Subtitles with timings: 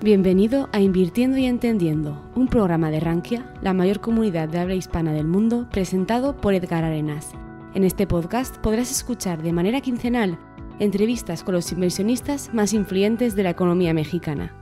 [0.00, 5.12] Bienvenido a Invirtiendo y Entendiendo, un programa de Rankia, la mayor comunidad de habla hispana
[5.12, 7.32] del mundo, presentado por Edgar Arenas.
[7.74, 10.38] En este podcast podrás escuchar de manera quincenal
[10.78, 14.54] entrevistas con los inversionistas más influyentes de la economía mexicana.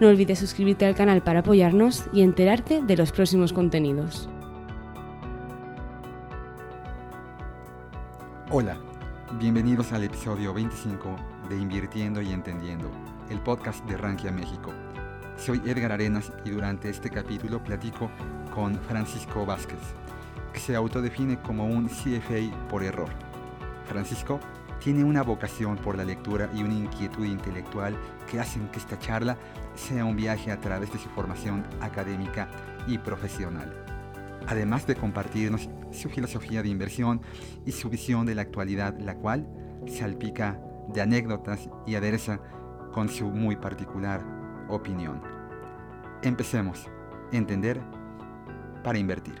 [0.00, 4.28] No olvides suscribirte al canal para apoyarnos y enterarte de los próximos contenidos.
[8.50, 8.76] Hola,
[9.38, 11.14] bienvenidos al episodio 25
[11.48, 12.90] de Invirtiendo y Entendiendo
[13.30, 14.72] el podcast de Rankia México.
[15.36, 18.10] Soy Edgar Arenas y durante este capítulo platico
[18.54, 19.78] con Francisco Vázquez,
[20.52, 23.08] que se autodefine como un CFA por error.
[23.86, 24.40] Francisco
[24.80, 27.96] tiene una vocación por la lectura y una inquietud intelectual
[28.28, 29.36] que hacen que esta charla
[29.76, 32.48] sea un viaje a través de su formación académica
[32.88, 33.72] y profesional.
[34.48, 37.22] Además de compartirnos su filosofía de inversión
[37.64, 39.46] y su visión de la actualidad, la cual
[39.86, 42.40] salpica de anécdotas y adereza
[42.92, 44.24] con su muy particular
[44.68, 45.20] opinión.
[46.22, 46.86] Empecemos.
[47.32, 47.80] Entender
[48.82, 49.34] para invertir.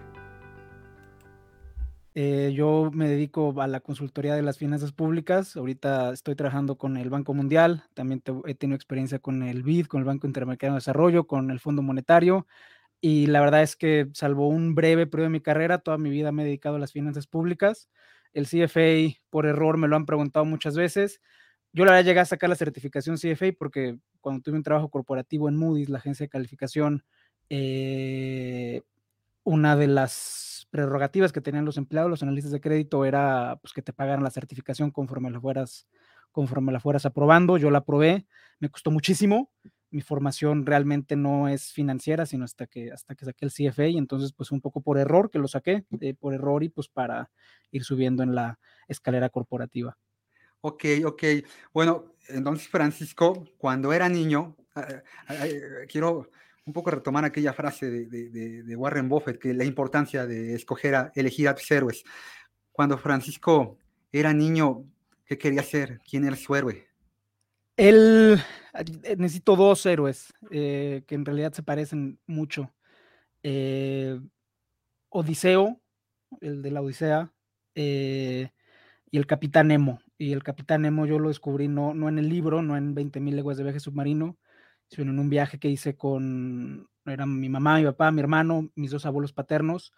[2.14, 5.56] Eh, yo me dedico a la consultoría de las finanzas públicas.
[5.56, 7.84] Ahorita estoy trabajando con el Banco Mundial.
[7.94, 11.60] También he tenido experiencia con el BID, con el Banco Interamericano de Desarrollo, con el
[11.60, 12.46] Fondo Monetario.
[13.00, 16.32] Y la verdad es que, salvo un breve periodo de mi carrera, toda mi vida
[16.32, 17.88] me he dedicado a las finanzas públicas.
[18.32, 21.20] El CFA, por error, me lo han preguntado muchas veces
[21.72, 25.48] yo la verdad llegué a sacar la certificación CFA porque cuando tuve un trabajo corporativo
[25.48, 27.04] en Moody's, la agencia de calificación,
[27.48, 28.82] eh,
[29.44, 33.82] una de las prerrogativas que tenían los empleados, los analistas de crédito, era pues, que
[33.82, 35.88] te pagaran la certificación conforme la fueras,
[36.32, 37.58] conforme la fueras aprobando.
[37.58, 38.26] Yo la aprobé,
[38.60, 39.50] me costó muchísimo.
[39.90, 43.98] Mi formación realmente no es financiera, sino hasta que, hasta que saqué el CFA, y
[43.98, 47.30] entonces pues un poco por error que lo saqué, eh, por error y pues para
[47.72, 49.96] ir subiendo en la escalera corporativa.
[50.62, 51.22] Ok, ok.
[51.72, 56.30] Bueno, entonces Francisco, cuando era niño, eh, quiero
[56.66, 61.48] un poco retomar aquella frase de, Warren Buffett, que la importancia de escoger, a, elegir
[61.48, 62.04] a tus héroes.
[62.72, 63.78] Cuando Francisco
[64.12, 64.84] era niño,
[65.24, 65.98] ¿qué quería ser?
[66.08, 66.86] ¿Quién era su héroe?
[67.76, 68.38] Él,
[68.74, 72.70] eh, necesito dos héroes eh, que en realidad se parecen mucho.
[75.08, 75.80] Odiseo,
[76.42, 77.32] el de la Odisea,
[77.74, 82.28] y el Capitán Nemo y el Capitán Nemo yo lo descubrí no, no en el
[82.28, 84.36] libro, no en 20.000 leguas de viaje submarino,
[84.90, 88.90] sino en un viaje que hice con, eran mi mamá, mi papá, mi hermano, mis
[88.90, 89.94] dos abuelos paternos,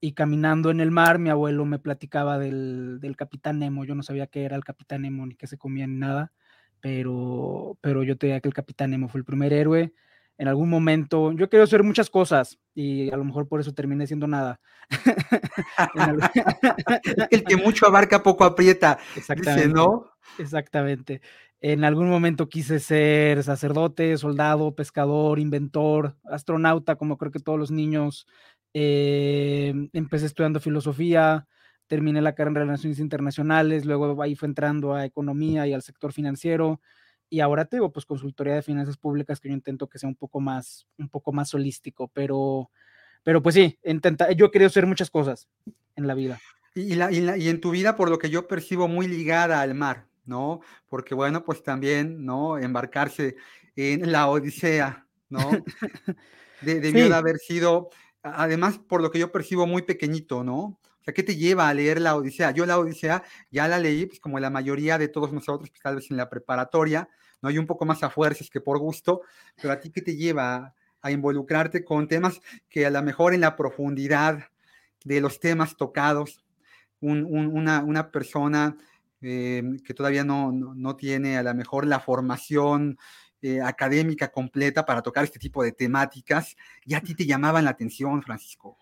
[0.00, 4.02] y caminando en el mar, mi abuelo me platicaba del, del Capitán Nemo, yo no
[4.02, 6.34] sabía qué era el Capitán Nemo ni qué se comía ni nada,
[6.82, 9.94] pero, pero yo te diría que el Capitán Nemo fue el primer héroe,
[10.36, 14.06] en algún momento, yo quiero hacer muchas cosas y a lo mejor por eso terminé
[14.06, 14.60] siendo nada.
[17.30, 18.98] el que mucho abarca, poco aprieta.
[19.16, 19.68] Exactamente.
[19.68, 20.10] ¿no?
[20.38, 21.20] Exactamente.
[21.60, 27.70] En algún momento quise ser sacerdote, soldado, pescador, inventor, astronauta, como creo que todos los
[27.70, 28.26] niños.
[28.74, 31.46] Eh, empecé estudiando filosofía,
[31.86, 36.12] terminé la carrera en Relaciones Internacionales, luego ahí fue entrando a economía y al sector
[36.12, 36.80] financiero
[37.28, 40.40] y ahora tengo pues consultoría de finanzas públicas que yo intento que sea un poco
[40.40, 42.70] más, un poco más holístico, pero,
[43.22, 45.48] pero pues sí, intenta, yo he querido hacer muchas cosas
[45.96, 46.40] en la vida.
[46.74, 50.06] Y, la, y, en tu vida, por lo que yo percibo, muy ligada al mar,
[50.24, 50.60] ¿no?
[50.88, 52.58] Porque bueno, pues también, ¿no?
[52.58, 53.36] Embarcarse
[53.76, 55.38] en la Odisea, ¿no?
[56.60, 57.90] De, debió de haber sido,
[58.22, 60.78] además, por lo que yo percibo, muy pequeñito, ¿no?
[61.04, 62.50] Sea, ¿qué te lleva a leer la Odisea?
[62.52, 65.96] Yo la Odisea ya la leí, pues como la mayoría de todos nosotros, pues, tal
[65.96, 67.10] vez en la preparatoria,
[67.42, 67.50] ¿no?
[67.50, 69.20] hay un poco más a fuerzas que por gusto,
[69.60, 73.42] pero a ti, ¿qué te lleva a involucrarte con temas que a lo mejor en
[73.42, 74.48] la profundidad
[75.04, 76.42] de los temas tocados,
[77.00, 78.78] una, persona
[79.20, 82.96] eh, que todavía no, no, tiene a lo mejor la formación
[83.42, 86.56] eh, académica completa para tocar este tipo de temáticas,
[86.86, 88.78] ya a ti te llamaban la atención, Francisco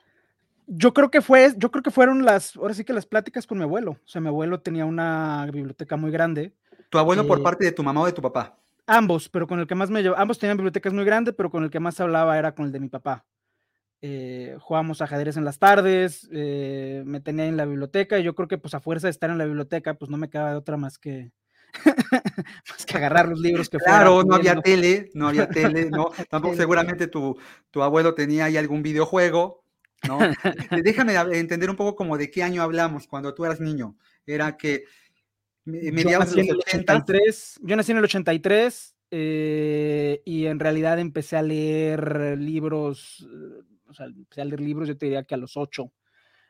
[0.67, 3.59] yo creo que fue, yo creo que fueron las, ahora sí que las pláticas con
[3.59, 3.93] mi abuelo.
[3.93, 6.55] O sea, mi abuelo tenía una biblioteca muy grande.
[6.91, 8.59] ¿Tu abuelo por eh, parte de tu mamá o de tu papá?
[8.87, 11.65] Ambos, pero con el que más me llevaba, ambos tenían bibliotecas muy grandes, pero con
[11.65, 13.25] el que más hablaba era con el de mi papá.
[14.05, 18.49] Eh, jugábamos ajedrez en las tardes, eh, me tenía en la biblioteca y yo creo
[18.49, 20.77] que pues a fuerza de estar en la biblioteca pues no me quedaba de otra
[20.77, 21.31] más que
[22.69, 26.57] más que agarrar los libros que Claro, no había tele, no había tele, no, tampoco
[26.57, 27.39] seguramente tu,
[27.71, 29.62] tu abuelo tenía ahí algún videojuego,
[30.07, 30.19] ¿no?
[30.85, 33.97] Déjame entender un poco como de qué año hablamos cuando tú eras niño.
[34.27, 34.85] Era que
[35.65, 37.61] mediados de los 83.
[37.63, 43.95] Yo nací en el 83 eh, y en realidad empecé a leer libros, eh, o
[43.95, 45.93] sea, empecé a leer libros, yo te diría que a los 8,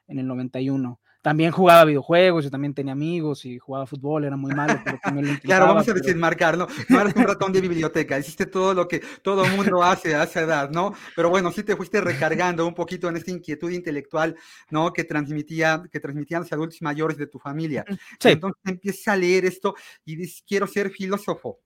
[0.08, 1.00] en el 91.
[1.22, 4.98] También jugaba videojuegos, yo también tenía amigos y jugaba fútbol, era muy malo, pero
[5.42, 6.66] Claro, vamos a desenmarcar, ¿no?
[6.88, 10.40] No eres un ratón de biblioteca, hiciste todo lo que todo mundo hace a esa
[10.40, 10.92] edad, ¿no?
[11.14, 14.36] Pero bueno, sí te fuiste recargando un poquito en esta inquietud intelectual,
[14.70, 14.92] ¿no?
[14.92, 17.84] Que transmitía, que transmitían los adultos mayores de tu familia.
[18.18, 18.30] Sí.
[18.30, 21.60] Entonces empiezas a leer esto y dices, quiero ser filósofo.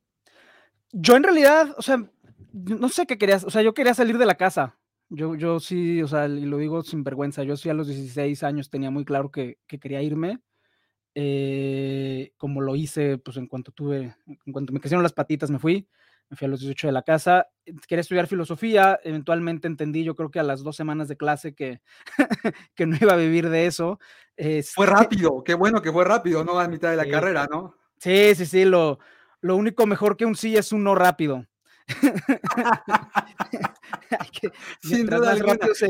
[0.93, 2.05] Yo en realidad, o sea,
[2.53, 4.77] no sé qué querías, o sea, yo quería salir de la casa.
[5.09, 8.43] Yo, yo sí, o sea, y lo digo sin vergüenza, yo sí a los 16
[8.43, 10.41] años tenía muy claro que, quería irme,
[11.15, 15.61] eh, como lo hice, pues en cuanto tuve, en cuanto me crecieron las patitas me
[15.61, 15.89] fui,
[16.29, 17.47] me fui a los 18 de la casa,
[17.87, 21.81] quería estudiar filosofía, eventualmente entendí, yo creo que a las dos semanas de clase que,
[22.75, 24.01] que no iba a vivir de eso.
[24.37, 26.59] fue este rápido, qué bueno que fue rápido, ¿no?
[26.59, 27.77] A mitad de la carrera, ¿no?
[27.99, 28.99] Sí, sí, sí, lo,
[29.41, 31.47] lo único mejor que un sí es un no rápido.
[34.83, 35.37] Sin duda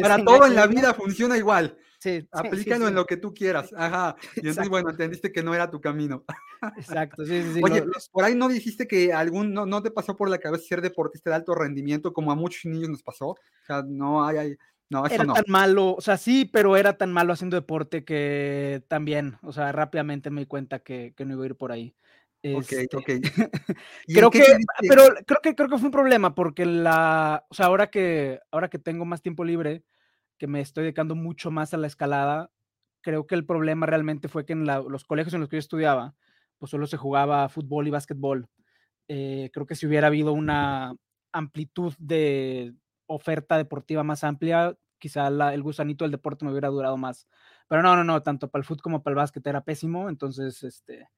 [0.00, 1.76] Para todo en la vida funciona igual.
[1.98, 3.72] Sí, Aplícalo en lo que tú quieras.
[3.76, 4.16] Ajá.
[4.36, 6.24] Y entonces, bueno, entendiste que no era tu camino.
[6.76, 10.28] Exacto, sí, sí, Oye, por ahí no dijiste que algún, no, no, te pasó por
[10.28, 13.28] la cabeza ser deportista de alto rendimiento como a muchos niños nos pasó.
[13.28, 14.56] O sea, no hay, hay
[14.88, 18.84] no, eso era tan malo, o sea, sí, pero era tan malo haciendo deporte que
[18.86, 21.96] también, o sea, rápidamente me di cuenta que, que no iba a ir por ahí.
[22.54, 23.06] Ok, este, ok.
[24.06, 24.42] creo que,
[24.88, 28.68] pero creo que creo que fue un problema porque la, o sea, ahora que ahora
[28.68, 29.84] que tengo más tiempo libre,
[30.38, 32.50] que me estoy dedicando mucho más a la escalada,
[33.00, 36.14] creo que el problema realmente fue que en los colegios en los que yo estudiaba,
[36.58, 38.48] pues solo se jugaba fútbol y básquetbol.
[39.08, 40.94] Eh, creo que si hubiera habido una
[41.32, 42.74] amplitud de
[43.06, 47.28] oferta deportiva más amplia, quizá el gusanito del deporte me hubiera durado más.
[47.68, 50.62] Pero no, no, no, tanto para el fútbol como para el básquet era pésimo, entonces,
[50.62, 51.08] este,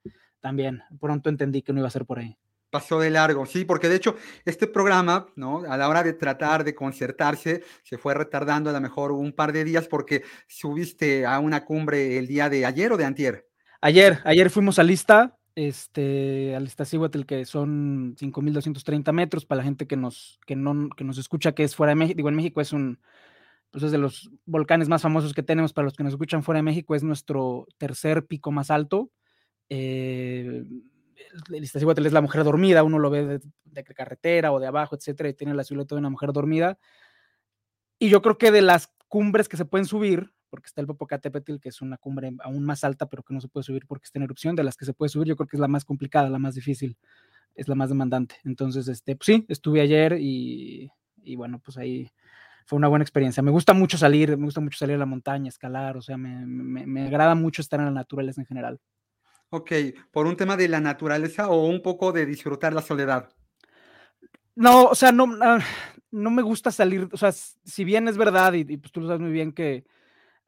[0.41, 2.37] también pronto entendí que no iba a ser por ahí.
[2.71, 4.15] Pasó de largo, sí, porque de hecho
[4.45, 5.61] este programa, ¿no?
[5.61, 9.53] A la hora de tratar de concertarse, se fue retardando a lo mejor un par
[9.53, 13.49] de días porque subiste a una cumbre el día de ayer o de antier.
[13.81, 19.87] Ayer, ayer fuimos a Lista, este, al Iztaccíhuatl, que son 5.230 metros, para la gente
[19.87, 22.61] que nos, que, no, que nos escucha, que es fuera de México, digo, en México
[22.61, 23.01] es un,
[23.71, 26.59] pues es de los volcanes más famosos que tenemos, para los que nos escuchan fuera
[26.59, 29.11] de México, es nuestro tercer pico más alto,
[29.69, 30.65] eh,
[31.51, 34.97] el Iztaccíhuatl es la mujer dormida, uno lo ve de, de, carretera o de abajo,
[34.97, 36.79] etcétera, y tiene la silueta de una mujer dormida.
[37.99, 41.57] Y yo creo que de las cumbres que se pueden subir, porque está el Popocatépetl,
[41.59, 44.19] que es una cumbre aún más alta, pero que no se puede subir porque está
[44.19, 46.29] en erupción, de las que se puede subir, yo creo que es la más complicada,
[46.29, 46.97] la más difícil,
[47.55, 48.37] es la más demandante.
[48.45, 50.91] Entonces, este, pues sí, estuve ayer y,
[51.23, 52.11] y bueno, pues ahí
[52.69, 53.43] fue una buena experiencia.
[53.43, 56.45] Me gusta mucho salir, me gusta mucho salir a la montaña, escalar, o sea, me,
[56.45, 58.79] me, me agrada mucho estar en la naturaleza en general.
[59.49, 59.73] Ok,
[60.13, 63.31] ¿por un tema de la naturaleza o un poco de disfrutar la soledad?
[64.55, 65.61] No, o sea, no, ah,
[66.11, 69.23] no me gusta salir, o sea, si bien es verdad, y, pues tú lo sabes
[69.23, 69.87] muy bien que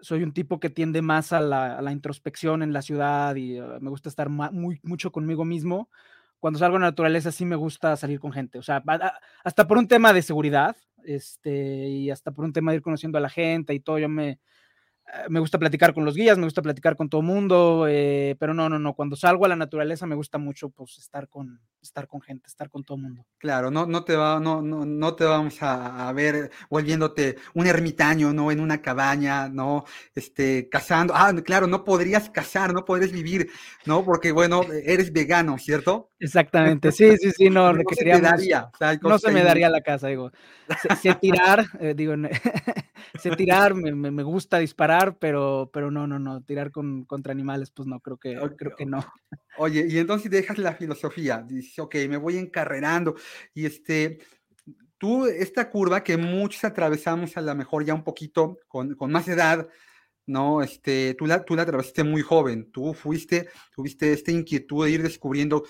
[0.01, 3.89] soy un tipo que tiende más a la, introspección en la ciudad y ah, me
[3.89, 5.89] gusta estar muy, mucho conmigo mismo,
[6.39, 8.83] cuando salgo a la naturaleza sí me gusta salir con gente, o sea,
[9.45, 13.19] hasta por un tema de seguridad, este, y hasta por un tema de ir conociendo
[13.19, 14.39] a la gente y todo, yo me,
[15.29, 18.69] me gusta platicar con los guías, me gusta platicar con todo mundo, eh, pero no,
[18.69, 22.21] no, no, cuando salgo a la naturaleza me gusta mucho pues estar con, estar con
[22.21, 23.27] gente, estar con todo mundo.
[23.39, 28.33] Claro, no, no te va, no, no, no te vamos a, ver volviéndote un ermitaño,
[28.33, 28.51] ¿no?
[28.51, 29.85] En una cabaña, ¿no?
[30.15, 33.51] Este, cazando, ah, claro, no podrías cazar, no podrías vivir,
[33.87, 34.05] ¿no?
[34.05, 36.11] Porque, bueno, eres vegano, ¿cierto?
[36.19, 38.71] Exactamente, sí, sí, sí, no, no se me daría,
[39.03, 40.31] no se me daría la casa, digo,
[41.01, 42.15] sé, tirar, eh, digo,
[43.19, 47.71] sé tirar, me, me gusta disparar, pero, pero no, no, no, tirar con, contra animales,
[47.71, 49.05] pues no, creo que, creo que no.
[49.59, 53.15] Oye, y entonces dejas la filosofía, dices, ok, me voy encarrerando,
[53.55, 54.19] y este,
[54.99, 59.27] tú, esta curva que muchos atravesamos a lo mejor ya un poquito con, con más
[59.29, 59.69] edad,
[60.27, 60.63] ¿no?
[60.63, 65.03] Este, tú la, tú la atravesaste muy joven, tú fuiste, tuviste esta inquietud de ir
[65.03, 65.65] descubriendo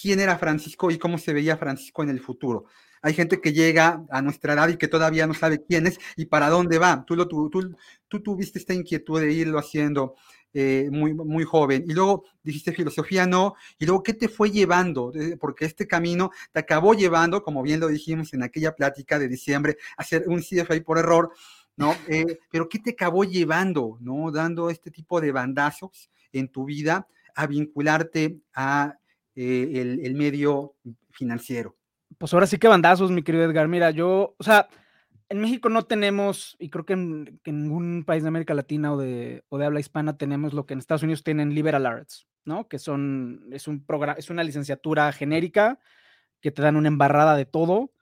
[0.00, 2.66] quién era Francisco y cómo se veía Francisco en el futuro.
[3.02, 6.26] Hay gente que llega a nuestra edad y que todavía no sabe quién es y
[6.26, 7.04] para dónde va.
[7.06, 10.14] Tú, lo, tuviste esta inquietud de irlo haciendo
[10.54, 11.84] eh, muy, muy joven.
[11.86, 13.54] Y luego dijiste filosofía no.
[13.78, 15.12] Y luego, ¿qué te fue llevando?
[15.14, 19.28] Eh, porque este camino te acabó llevando, como bien lo dijimos en aquella plática de
[19.28, 21.32] diciembre, a hacer un CFA por error.
[21.76, 21.94] ¿no?
[22.08, 24.32] Eh, pero ¿qué te acabó llevando, ¿no?
[24.32, 28.98] Dando este tipo de bandazos en tu vida a vincularte a
[29.36, 30.74] el, medio
[31.12, 31.77] financiero
[32.16, 33.68] pues ahora sí que bandazos, mi querido Edgar.
[33.68, 34.68] Mira, yo, o sea,
[35.28, 39.44] en México no tenemos, y creo que en, ningún país de América Latina o de,
[39.48, 42.68] o de, habla hispana tenemos lo que en Estados Unidos tienen liberal arts, ¿no?
[42.68, 45.78] Que son, es un programa, es una licenciatura genérica
[46.40, 47.92] que te dan una embarrada de todo.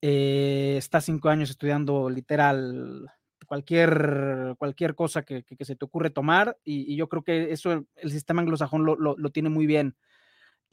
[0.00, 3.08] Eh, estás cinco años estudiando literal
[3.46, 8.40] cualquier, cualquier cosa que, se te ocurre tomar y, yo creo que eso el sistema
[8.40, 9.94] anglosajón lo, lo, tiene muy bien.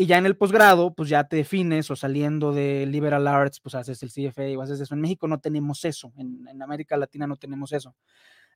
[0.01, 3.75] Y ya en el posgrado, pues ya te defines o saliendo de liberal arts, pues
[3.75, 4.95] haces el CFA o haces eso.
[4.95, 7.93] En México no tenemos eso, en, América Latina no tenemos eso.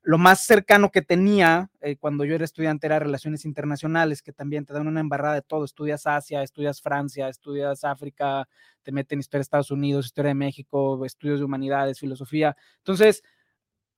[0.04, 4.66] Lo más cercano que tenía eh, cuando yo era estudiante era relaciones internacionales, que también
[4.66, 5.66] te dan una embarrada de todo.
[5.66, 8.48] Estudias Asia, estudias Francia, estudias África,
[8.82, 12.56] te meten historia de Estados Unidos, historia de México, estudios de humanidades, filosofía.
[12.78, 13.22] Entonces,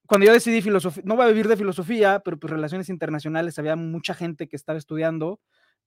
[0.08, 3.76] cuando yo decidí filosofía, no voy a vivir de filosofía, pero pues relaciones internacionales, había
[3.76, 5.38] mucha gente que estaba estudiando.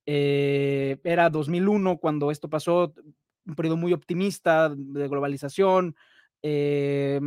[0.06, 2.94] Eh, era 2001 cuando esto pasó,
[3.46, 5.96] un periodo muy optimista de globalización,
[6.41, 7.20] eh,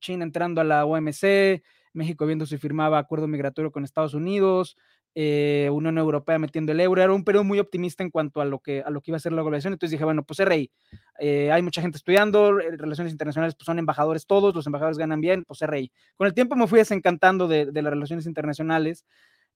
[0.00, 4.76] China entrando a la OMC, México viendo si firmaba acuerdo migratorio con Estados Unidos,
[5.14, 7.02] eh, Unión Europea metiendo el euro.
[7.02, 9.20] Era un periodo muy optimista en cuanto a lo que, a lo que iba a
[9.20, 9.72] ser la globalización.
[9.72, 10.70] Entonces dije, bueno, pues rey,
[11.18, 15.60] hay mucha gente estudiando, relaciones internacionales, pues son embajadores todos, los embajadores ganan bien, pues
[15.60, 15.90] rey.
[16.16, 19.04] Con el tiempo me fui desencantando de, de las relaciones internacionales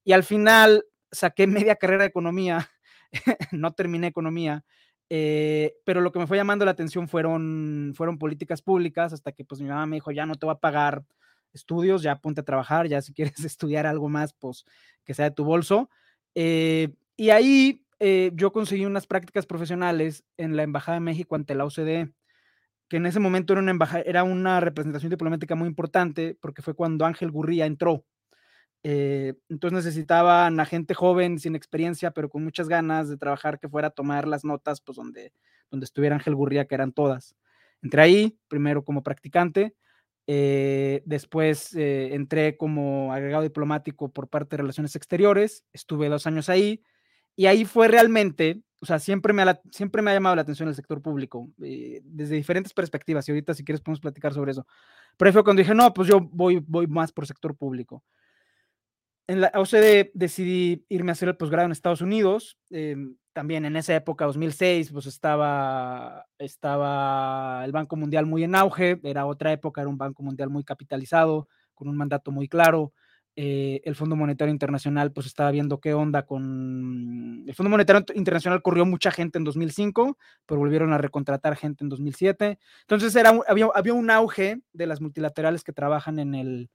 [0.05, 2.71] y al final saqué media carrera de economía,
[3.52, 4.64] no terminé economía,
[5.09, 9.61] pero lo que me fue llamando la atención fueron, fueron políticas públicas, hasta que pues
[9.61, 11.04] mi mamá me dijo, ya no te va a pagar
[11.52, 14.64] estudios, ya ponte a trabajar, ya si quieres estudiar algo más, pues
[15.04, 15.90] que sea de tu bolso.
[16.35, 21.54] Eh, y ahí eh, yo conseguí unas prácticas profesionales en la Embajada de México ante
[21.54, 22.12] la OCDE,
[22.88, 27.07] que en ese momento era una, era una representación diplomática muy importante porque fue cuando
[27.07, 28.04] Ángel Gurría entró.
[28.85, 33.69] Eh, entonces necesitaban a gente joven, sin experiencia, pero con muchas ganas de trabajar, que
[33.69, 35.33] fuera a tomar las notas, pues donde,
[35.71, 37.37] donde estuviera Ángel Gurría, que eran todas.
[37.83, 39.75] Entré ahí, primero como practicante,
[40.27, 46.49] eh, después eh, entré como agregado diplomático por parte de Relaciones Exteriores, estuve dos años
[46.49, 46.83] ahí
[47.35, 50.69] y ahí fue realmente, o sea, siempre me ha, siempre me ha llamado la atención
[50.69, 54.67] el sector público, eh, desde diferentes perspectivas y ahorita si quieres podemos platicar sobre eso.
[55.17, 58.05] Pero ahí fue cuando dije, no, pues yo voy, voy más por sector público.
[59.29, 62.59] En la OCDE decidí irme a hacer el posgrado en Estados Unidos.
[62.71, 69.00] Em, también en esa época, 2006, pues estaba, estaba el Banco Mundial muy en auge,
[69.05, 72.93] era otra época, era un Banco Mundial muy capitalizado, con un mandato muy claro.
[73.35, 77.45] Eh, el Fondo Monetario Internacional pues estaba viendo qué onda con...
[77.47, 81.88] El Fondo Monetario Internacional corrió mucha gente en 2005, pero volvieron a recontratar gente en
[81.88, 82.59] 2007.
[82.83, 86.71] Entonces era, había, había un auge de las multilaterales que trabajan en el,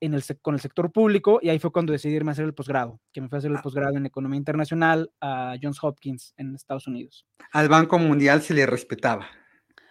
[0.00, 2.54] en el, con el sector público y ahí fue cuando decidí irme a hacer el
[2.54, 3.62] posgrado, que me fue a hacer el ah.
[3.62, 7.26] posgrado en Economía Internacional a Johns Hopkins en Estados Unidos.
[7.52, 9.26] Al Banco Mundial se le respetaba.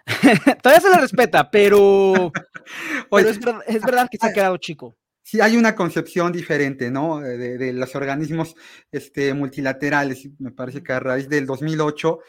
[0.62, 2.32] Todavía se le respeta, pero,
[3.12, 3.40] es,
[3.86, 4.98] verdad, que se ha quedado chico.
[5.22, 7.22] Sí, hay una concepción diferente, ¿no?
[7.22, 8.56] De, los organismos
[8.92, 10.28] este, multilaterales.
[10.38, 12.20] Me parece que a raíz del 2008,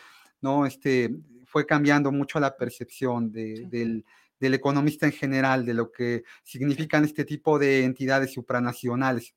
[0.43, 0.65] ¿no?
[0.65, 1.11] Este,
[1.45, 4.05] fue cambiando mucho la percepción del
[4.45, 9.35] del economista en general, de lo que significan este tipo de entidades supranacionales.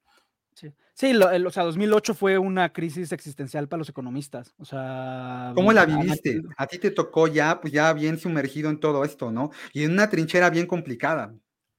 [0.53, 4.53] Sí, sí o sea, 2008 fue una crisis existencial para los economistas.
[4.57, 6.41] O sea, ¿cómo la viviste?
[6.57, 9.51] A ti te tocó ya, pues ya bien sumergido en todo esto, ¿no?
[9.71, 11.33] Y en una trinchera bien complicada.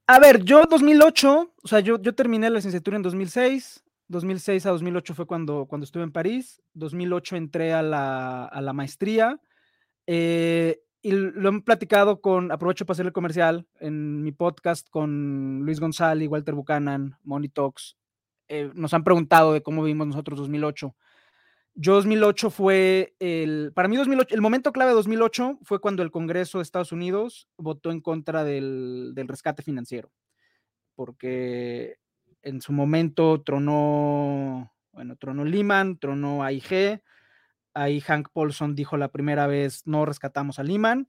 [0.06, 4.70] A ver, yo 2008, o sea, yo, yo terminé la licenciatura en 2006, 2006 a
[4.70, 9.38] 2008 fue cuando, cuando estuve en París, 2008 entré a la, a la maestría,
[10.06, 15.80] eh, y lo he platicado con, aprovecho para hacerle comercial, en mi podcast con Luis
[15.80, 17.96] González, Walter Buchanan, Money Talks,
[18.48, 20.94] eh, nos han preguntado de cómo vivimos nosotros 2008.
[21.74, 26.10] Yo 2008 fue el, para mí 2008, el momento clave de 2008 fue cuando el
[26.10, 30.10] Congreso de Estados Unidos votó en contra del, del rescate financiero,
[30.96, 31.98] porque
[32.42, 37.00] en su momento tronó, bueno, tronó Lehman, tronó AIG,
[37.78, 41.08] Ahí Hank Paulson dijo la primera vez, no rescatamos a Lehman,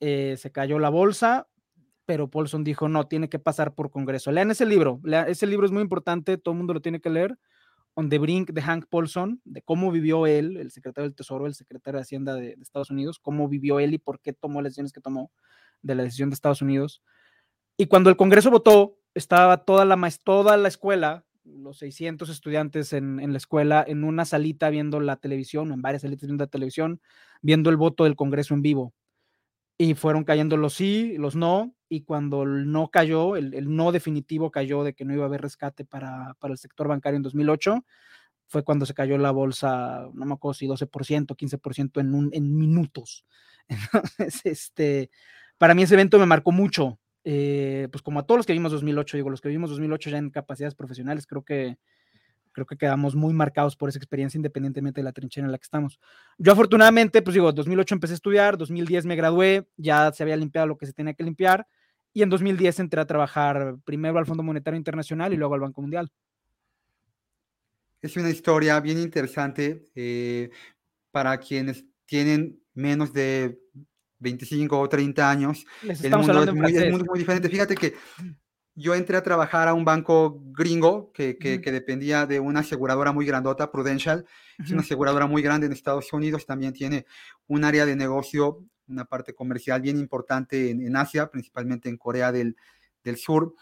[0.00, 1.46] eh, se cayó la bolsa,
[2.04, 4.32] pero Paulson dijo, no, tiene que pasar por Congreso.
[4.32, 7.38] Lean ese libro, ese libro es muy importante, todo el mundo lo tiene que leer,
[7.94, 11.54] On the Brink de Hank Paulson, de cómo vivió él, el secretario del Tesoro, el
[11.54, 14.92] secretario de Hacienda de, Estados Unidos, cómo vivió él y por qué tomó las decisiones
[14.92, 15.30] que tomó
[15.80, 17.04] de la decisión de Estados Unidos.
[17.76, 23.32] Y cuando el Congreso votó, estaba toda la, toda la escuela los 600 estudiantes en,
[23.32, 27.00] la escuela en una salita viendo la televisión, en varias salitas viendo la televisión,
[27.42, 28.94] viendo el voto del Congreso en vivo.
[29.78, 34.50] Y fueron cayendo los sí, los no, y cuando el no cayó, el, no definitivo
[34.50, 37.84] cayó de que no iba a haber rescate para, el sector bancario en 2008,
[38.46, 43.24] fue cuando se cayó la bolsa, no me acuerdo si 12%, 15% en, en minutos.
[43.68, 45.10] Entonces, este,
[45.56, 48.72] para mí ese evento me marcó mucho, eh, pues como a todos los que vimos
[48.72, 51.76] 2008, digo, los que vimos 2008 ya en capacidades profesionales, creo que,
[52.52, 55.64] creo que quedamos muy marcados por esa experiencia independientemente de la trinchera en la que
[55.64, 56.00] estamos.
[56.38, 60.66] Yo afortunadamente, pues digo, 2008 empecé a estudiar, 2010 me gradué, ya se había limpiado
[60.66, 61.66] lo que se tenía que limpiar
[62.12, 65.80] y en 2010 entré a trabajar primero al Fondo Monetario Internacional y luego al Banco
[65.80, 66.10] Mundial.
[68.02, 70.50] Es una historia bien interesante eh,
[71.10, 73.60] para quienes tienen menos de
[74.20, 75.66] 25 o 30 años.
[75.82, 77.48] el mundo es muy, es muy, diferente.
[77.48, 77.94] Fíjate que
[78.74, 83.26] yo entré a trabajar a un banco gringo que, que, dependía de una aseguradora muy
[83.26, 84.24] grandota, Prudential.
[84.58, 86.46] Es una aseguradora muy grande en Estados Unidos.
[86.46, 87.06] También tiene
[87.46, 92.56] un área de negocio, una parte comercial bien importante en, Asia, principalmente en Corea del,
[93.02, 93.54] del, Sur.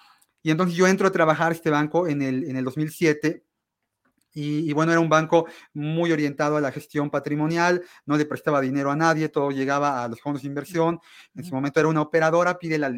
[0.43, 3.45] Y entonces yo entro a trabajar a este banco en el, en el 2007.
[4.33, 8.61] Y, y, bueno, era un banco muy orientado a la gestión patrimonial, no le prestaba
[8.61, 11.01] dinero a nadie, todo llegaba a los fondos de inversión.
[11.35, 12.93] En ese momento era una operadora, pide la,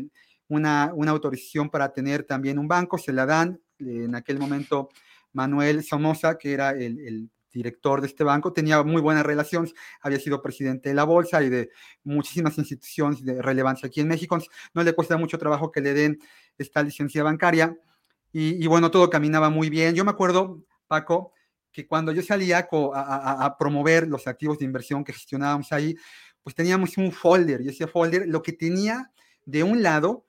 [0.49, 3.61] una, una autorización para tener también un banco, se la dan.
[3.79, 4.91] En aquel momento,
[5.33, 10.19] Manuel Somoza, que era el, el director de este banco, tenía muy buenas relaciones, había
[10.19, 11.71] sido presidente de la bolsa y de
[12.05, 14.39] muchísimas instituciones de relevancia aquí en México.
[14.75, 16.19] No le cuesta mucho trabajo que le den
[16.59, 17.77] esta licencia bancaria.
[18.33, 19.95] Y, y bueno, todo caminaba muy bien.
[19.95, 21.33] Yo me acuerdo, Paco,
[21.71, 25.97] que cuando yo salía a, promover los activos de inversión que gestionábamos ahí,
[26.43, 29.13] pues teníamos un folder y ese folder lo que tenía
[29.47, 30.27] de un lado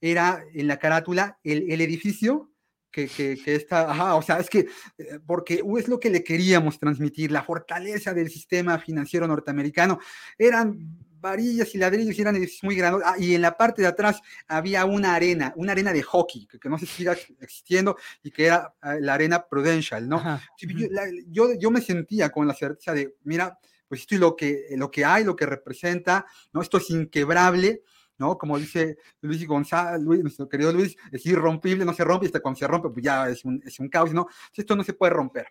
[0.00, 2.52] era en la carátula el, edificio
[2.92, 3.10] que,
[3.46, 8.14] está, o sea, es que, eh, porque es lo que le queríamos transmitir, la fortaleza
[8.14, 9.98] del sistema financiero norteamericano.
[10.38, 13.02] Eran varillas y ladrillos y eran edificios muy grandes.
[13.04, 16.68] Ah, y en la parte de atrás había una arena, una arena de hockey, que,
[16.68, 20.22] no se sigue existiendo y que era ah, la arena Prudential, ¿no?
[20.58, 20.88] Yo,
[21.28, 24.90] yo, yo, me sentía con la certeza de, mira, pues esto es lo que, lo
[24.90, 26.62] que hay, lo que representa, ¿no?
[26.62, 27.82] Esto es inquebrable
[28.18, 28.38] ¿no?
[28.38, 32.40] Como dice Luis González, Luis, nuestro querido Luis, es irrompible, no se rompe, y hasta
[32.40, 34.26] cuando se rompe, pues ya es un, es un caos, ¿no?
[34.54, 35.48] Esto no se puede romper,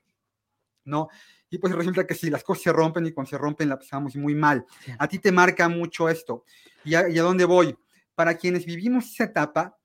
[0.86, 1.10] ¿no?
[1.56, 4.18] Y pues resulta que si las cosas se rompen y cuando se rompen la pasamos
[4.18, 4.66] muy mal.
[5.00, 6.44] A ti te marca mucho esto.
[6.84, 7.78] ¿Y a, dónde voy?
[8.14, 9.78] Para quienes vivimos esa etapa,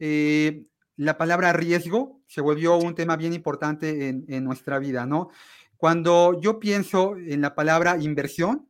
[0.00, 0.64] eh,
[0.96, 5.28] la palabra riesgo se volvió un tema bien importante en, en nuestra vida, ¿no?
[5.76, 8.66] Cuando yo pienso en la palabra inversión,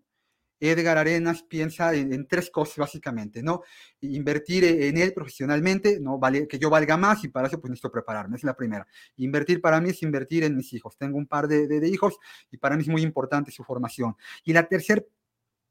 [0.63, 3.63] Edgar Arenas piensa en, tres cosas básicamente, ¿no?
[4.01, 6.19] Invertir en él profesionalmente, ¿no?
[6.19, 8.87] Vale, que yo valga más y para eso pues necesito prepararme, es la primera.
[9.17, 10.97] Invertir para mí es invertir en mis hijos.
[10.97, 12.17] Tengo un par de, hijos
[12.51, 14.15] y para mí es muy importante su formación.
[14.45, 15.03] Y la tercera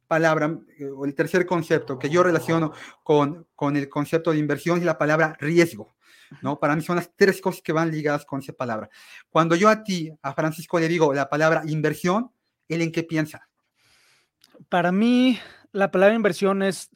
[0.08, 4.78] palabra, eh, o el tercer concepto que yo relaciono con, con el concepto de inversión
[4.78, 5.96] es la palabra riesgo.
[6.42, 6.60] ¿no?
[6.60, 8.90] Para mí son las tres cosas que van ligadas con esa palabra.
[9.30, 12.32] Cuando yo a ti, a Francisco, le digo la palabra inversión,
[12.68, 13.51] ¿él en qué piensa?
[14.70, 15.40] Para mí
[15.72, 16.90] la palabra inversión es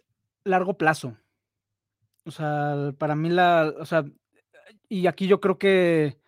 [0.44, 1.18] largo plazo.
[2.26, 4.06] O sea, para mí la, o sea,
[4.90, 6.20] y aquí yo creo que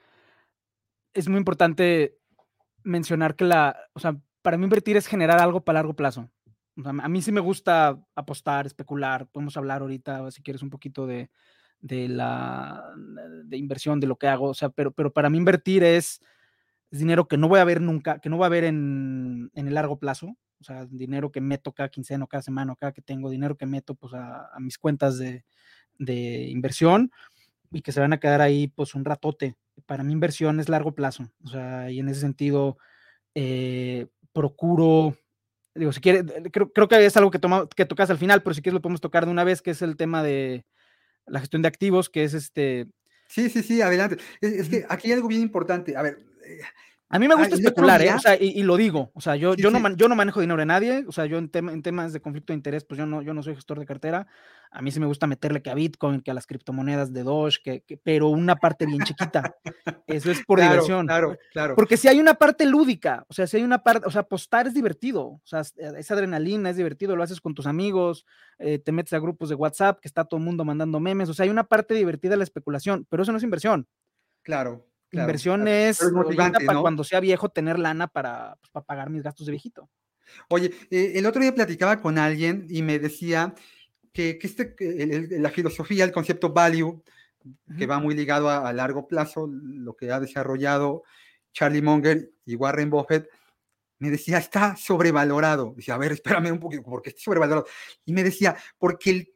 [1.13, 2.17] es muy importante
[2.83, 6.29] mencionar que la, o sea, para mí invertir es generar algo para largo plazo.
[6.83, 9.27] a mí sí me gusta apostar, especular.
[9.27, 11.29] Podemos hablar ahorita, si quieres, un poquito de,
[11.79, 12.83] de la
[13.45, 14.49] de inversión, de lo que hago.
[14.49, 16.21] O sea, pero, pero para mí invertir es,
[16.91, 19.67] es dinero que no voy a ver nunca, que no voy a ver en, en
[19.67, 22.91] el largo plazo o sea, dinero que meto cada quincena o cada semana o cada
[22.91, 25.43] que tengo, dinero que meto pues a, mis cuentas de,
[25.99, 27.11] inversión
[27.71, 29.55] y que se van a quedar ahí pues un ratote.
[29.85, 32.77] Para mi inversión es largo plazo, o sea, y en ese sentido
[33.35, 35.15] eh, procuro,
[35.75, 38.53] digo, si quiere, creo, creo, que es algo que, toma, que tocas al final, pero
[38.55, 40.65] si quieres lo podemos tocar de una vez, que es el tema de
[41.27, 42.87] la gestión de activos, que es este...
[43.27, 44.17] Sí, sí, sí, adelante.
[44.41, 45.97] Es, que aquí hay algo bien importante.
[45.97, 46.61] A ver, eh,
[47.09, 48.13] a mí me gusta especular, ¿eh?
[48.13, 49.11] O sea, y, lo digo.
[49.13, 51.05] O sea, yo, yo, No yo no manejo dinero de nadie.
[51.07, 53.41] O sea, yo en, en, temas de conflicto de interés, pues yo no, yo no
[53.43, 54.27] soy gestor de cartera.
[54.71, 57.81] A mí sí me gusta meterle que a Bitcoin, que a las criptomonedas de Doge,
[57.85, 59.55] que, pero una parte bien chiquita.
[60.05, 61.07] Eso es por diversión.
[61.07, 61.75] Claro, claro.
[61.75, 64.67] Porque si hay una parte lúdica, o sea, si hay una parte, o sea, apostar
[64.67, 65.23] es divertido.
[65.27, 68.25] O sea, esa adrenalina es divertido, lo haces con tus amigos,
[68.59, 71.29] eh, te metes a grupos de WhatsApp, que está todo el mundo mandando memes.
[71.29, 73.87] O sea, hay una parte divertida de la especulación, pero eso no es inversión.
[74.43, 74.86] Claro.
[75.11, 75.99] Inversión es,
[76.65, 79.89] para cuando sea viejo tener lana para, pues, para, pagar mis gastos de viejito.
[80.49, 83.55] Oye, eh, el otro día platicaba con alguien y me decía
[84.11, 84.75] que, que este,
[85.39, 87.01] la filosofía, el concepto value,
[87.77, 91.03] que va muy ligado a, largo plazo, lo que ha desarrollado
[91.53, 93.29] Charlie Munger y Warren Buffett,
[93.99, 95.73] me decía, está sobrevalorado.
[95.75, 97.65] Dice, a ver, espérame un poquito, porque está sobrevalorado.
[98.05, 99.33] Y me decía, porque el,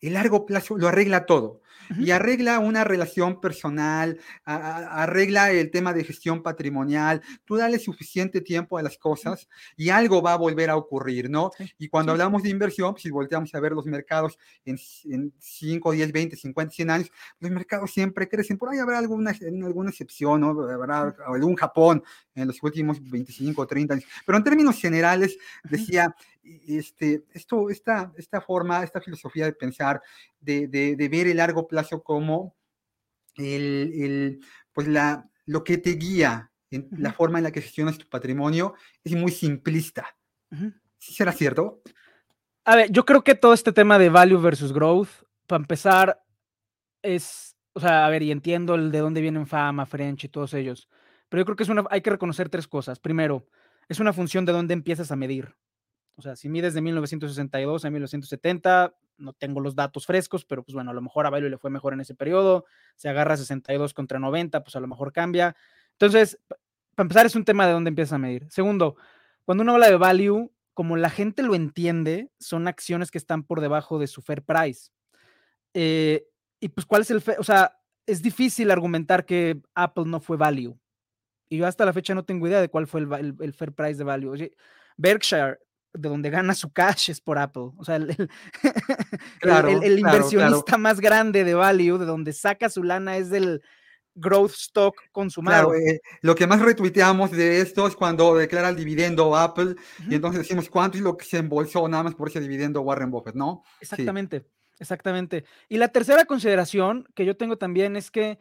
[0.00, 1.60] el largo plazo lo arregla todo
[1.96, 8.78] y arregla una relación personal, arregla el tema de gestión patrimonial, tú dale suficiente tiempo
[8.78, 11.50] a las cosas y algo va a volver a ocurrir, ¿no?
[11.78, 14.78] Y cuando hablamos de inversión, pues, si volteamos a ver los mercados en,
[15.38, 19.90] 5, 10, 20, 50, 100 años, los mercados siempre crecen, por ahí habrá alguna, alguna
[19.90, 20.50] excepción, ¿no?
[20.70, 22.02] Habrá algún Japón
[22.34, 26.14] en los últimos 25 o 30 años, pero en términos generales, decía,
[26.66, 30.00] este, esto, esta, esta forma, esta filosofía de pensar,
[30.40, 32.56] de, de, ver el largo plazo como
[33.36, 34.40] el, el,
[34.72, 38.74] pues la, lo que te guía en la forma en la que gestionas tu patrimonio
[39.02, 40.16] es muy simplista.
[40.98, 41.82] ¿Sí será cierto?
[42.64, 45.08] A ver, yo creo que todo este tema de value versus growth,
[45.46, 46.22] para empezar,
[47.02, 50.52] es, o sea, a ver, y entiendo el de dónde vienen Fama, French y todos
[50.52, 50.88] ellos,
[51.28, 52.98] pero yo creo que es una, hay que reconocer tres cosas.
[52.98, 53.46] Primero,
[53.88, 55.54] es una función de dónde empiezas a medir.
[56.18, 60.74] O sea, si mides de 1962 a 1970, no tengo los datos frescos, pero pues
[60.74, 62.64] bueno, a lo mejor a Value le fue mejor en ese periodo.
[62.96, 65.56] Se agarra 62 contra 90, pues a lo mejor cambia.
[65.92, 66.40] Entonces,
[66.94, 68.46] para empezar, es un tema de dónde empiezas a medir.
[68.50, 68.96] Segundo,
[69.44, 73.60] cuando uno habla de value, como la gente lo entiende, son acciones que están por
[73.60, 74.90] debajo de su fair price.
[75.74, 76.26] Eh,
[76.58, 77.22] y pues, ¿cuál es el?
[77.38, 80.76] O sea, es difícil argumentar que Apple no fue value.
[81.48, 84.04] Y yo hasta la fecha no tengo idea de cuál fue el, fair price de
[84.04, 84.30] value.
[84.30, 84.56] Oye,
[84.96, 85.58] Berkshire,
[85.92, 87.70] de donde gana su cash es por Apple.
[87.76, 88.28] O sea, el,
[89.40, 93.62] el, inversionista más grande de value, de donde saca su lana, es del
[94.18, 95.70] growth stock consumado.
[95.70, 99.76] Claro, eh, lo que más retuiteamos de esto es cuando declara el dividendo Apple
[100.08, 103.10] y entonces decimos cuánto es lo que se embolsó nada más por ese dividendo Warren
[103.10, 103.62] Buffett, ¿no?
[103.80, 104.44] Exactamente,
[104.78, 105.44] exactamente.
[105.68, 108.38] Y la tercera consideración que yo tengo también es que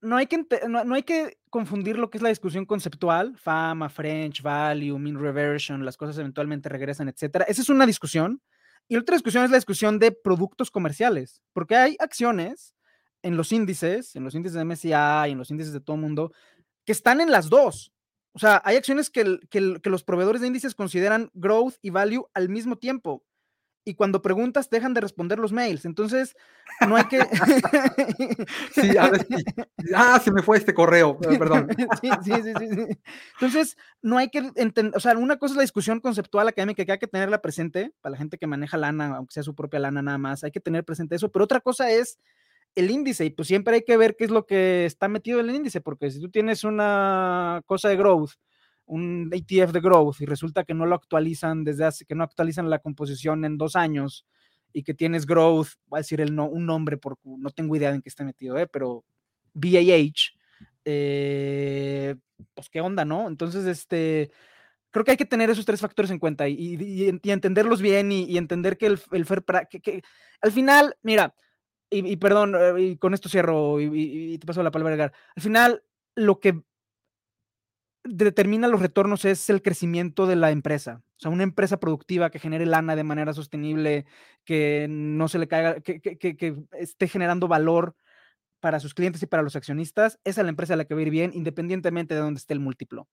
[0.00, 4.42] no hay que, no, hay que confundir lo que es la discusión conceptual, fama, French,
[4.42, 7.44] value, mean reversion, las cosas eventualmente regresan, etcétera.
[7.48, 8.40] Esa es una discusión.
[8.88, 12.74] Y otra discusión es la discusión de productos comerciales, porque hay acciones
[13.22, 16.32] en los índices, en los índices de MSCI en los índices de todo el mundo,
[16.86, 17.92] que están en las dos.
[18.32, 22.48] O sea, hay acciones que, que, los proveedores de índices consideran growth y value al
[22.48, 23.24] mismo tiempo.
[23.88, 25.86] Y cuando preguntas, dejan de responder los mails.
[25.86, 26.36] Entonces,
[26.86, 27.20] no hay que.
[28.74, 29.26] sí, a ver,
[29.94, 31.68] Ah, se me fue este correo, perdón.
[32.02, 32.98] sí, sí, sí, sí,
[33.40, 34.94] Entonces, no hay que entender.
[34.94, 38.10] O sea, una cosa es la discusión conceptual académica que hay que tenerla presente para
[38.10, 40.44] la gente que maneja lana, aunque sea su propia lana nada más.
[40.44, 41.32] Hay que tener presente eso.
[41.32, 42.18] Pero otra cosa es
[42.74, 45.48] el índice y pues siempre hay que ver qué es lo que está metido en
[45.48, 48.32] el índice, porque si tú tienes una cosa de growth,
[48.88, 52.70] un ETF de growth y resulta que no lo actualizan desde hace, que no actualizan
[52.70, 54.26] la composición en dos años
[54.72, 57.90] y que tienes growth, voy a decir el no, un nombre porque no tengo idea
[57.90, 58.66] en qué está metido, ¿eh?
[58.66, 59.04] pero
[59.54, 60.32] BAH,
[60.84, 62.14] eh,
[62.54, 63.28] pues qué onda, ¿no?
[63.28, 64.30] Entonces, este,
[64.90, 68.76] creo que hay que tener esos tres factores en cuenta y, entenderlos bien y, entender
[68.76, 70.02] que el, el fair, que, que,
[70.40, 71.34] al final, mira,
[71.90, 75.12] y, perdón, eh, y con esto cierro y, te paso la palabra, Edgar.
[75.34, 75.82] Al final,
[76.14, 76.62] lo que
[78.04, 81.02] determina los retornos es el crecimiento de la empresa.
[81.16, 84.06] O sea, una empresa productiva que genere lana de manera sostenible,
[84.44, 87.96] que no se le caiga, que, que esté generando valor
[88.60, 91.00] para sus clientes y para los accionistas, esa es la empresa a la que va
[91.00, 93.08] a ir bien, independientemente de dónde esté el múltiplo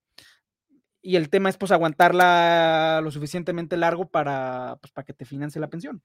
[1.06, 5.62] y el tema es pues aguantarla lo suficientemente largo para, pues, para que te financie
[5.62, 6.02] la pensión.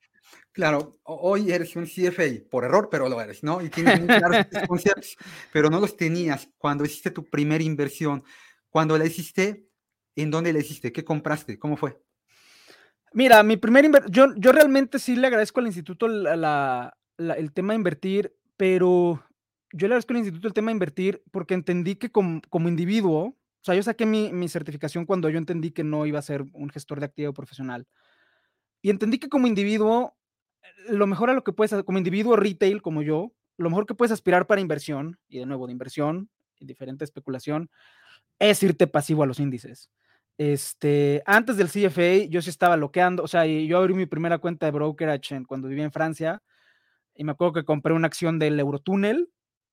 [0.53, 3.63] Claro, hoy eres un CFA por error, pero lo eres, ¿no?
[3.63, 5.17] Y tienes muy claros conceptos,
[5.55, 8.23] pero no los tenías cuando hiciste tu primera inversión.
[8.71, 9.69] Cuando la hiciste,
[10.17, 10.93] ¿en dónde la hiciste?
[10.93, 11.59] ¿Qué compraste?
[11.59, 12.01] ¿Cómo fue?
[13.13, 17.79] Mira, mi primer yo, yo realmente sí le agradezco al instituto la, el tema de
[17.79, 19.23] invertir, pero
[19.73, 23.37] yo le agradezco al instituto el tema de invertir porque entendí que como, como individuo,
[23.61, 26.71] o sea, yo saqué mi, certificación cuando yo entendí que no iba a ser un
[26.71, 27.87] gestor de activo profesional.
[28.81, 30.17] Y entendí que como individuo,
[30.89, 34.13] lo mejor a lo que puedes, como individuo retail como yo, lo mejor que puedes
[34.13, 37.71] aspirar para inversión, y de nuevo de inversión, y diferente especulación,
[38.41, 39.89] es irte pasivo a los índices.
[40.37, 44.67] Este, antes del CFA, yo sí estaba bloqueando, o sea, yo abrí mi primera cuenta
[44.67, 46.43] de brokerage cuando vivía en Francia,
[47.15, 49.29] y me acuerdo que compré una acción del Eurotúnel,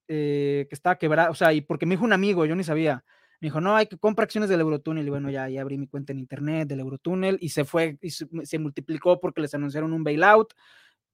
[0.09, 3.03] eh, que estaba quebrada, o sea, y porque me dijo un amigo, yo ni sabía,
[3.39, 5.05] me dijo, no, hay que comprar acciones del Eurotúnel.
[5.05, 8.09] Y bueno, ya, ya abrí mi cuenta en internet del Eurotúnel y se fue, y
[8.09, 10.53] se, multiplicó porque les anunciaron un bailout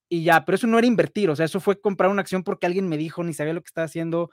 [0.09, 2.65] y ya, pero eso no era invertir, o sea, eso fue comprar una acción porque
[2.67, 4.31] alguien me dijo, ni sabía lo que estaba haciendo.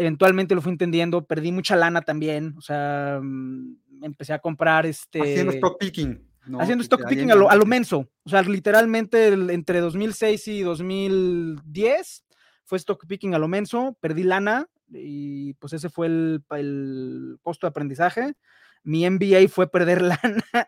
[0.00, 5.20] Eventualmente lo fui entendiendo, perdí mucha lana también, o sea, mm, empecé a comprar este...
[5.20, 6.26] Haciendo stock picking.
[6.58, 12.24] haciendo stock picking a lo, a lo, menso, o sea, literalmente entre 2006 y 2010
[12.64, 17.66] fue stock picking a lo menso, perdí lana, y pues ese fue el, el costo
[17.66, 18.34] de aprendizaje.
[18.82, 20.44] Mi MBA fue perder lana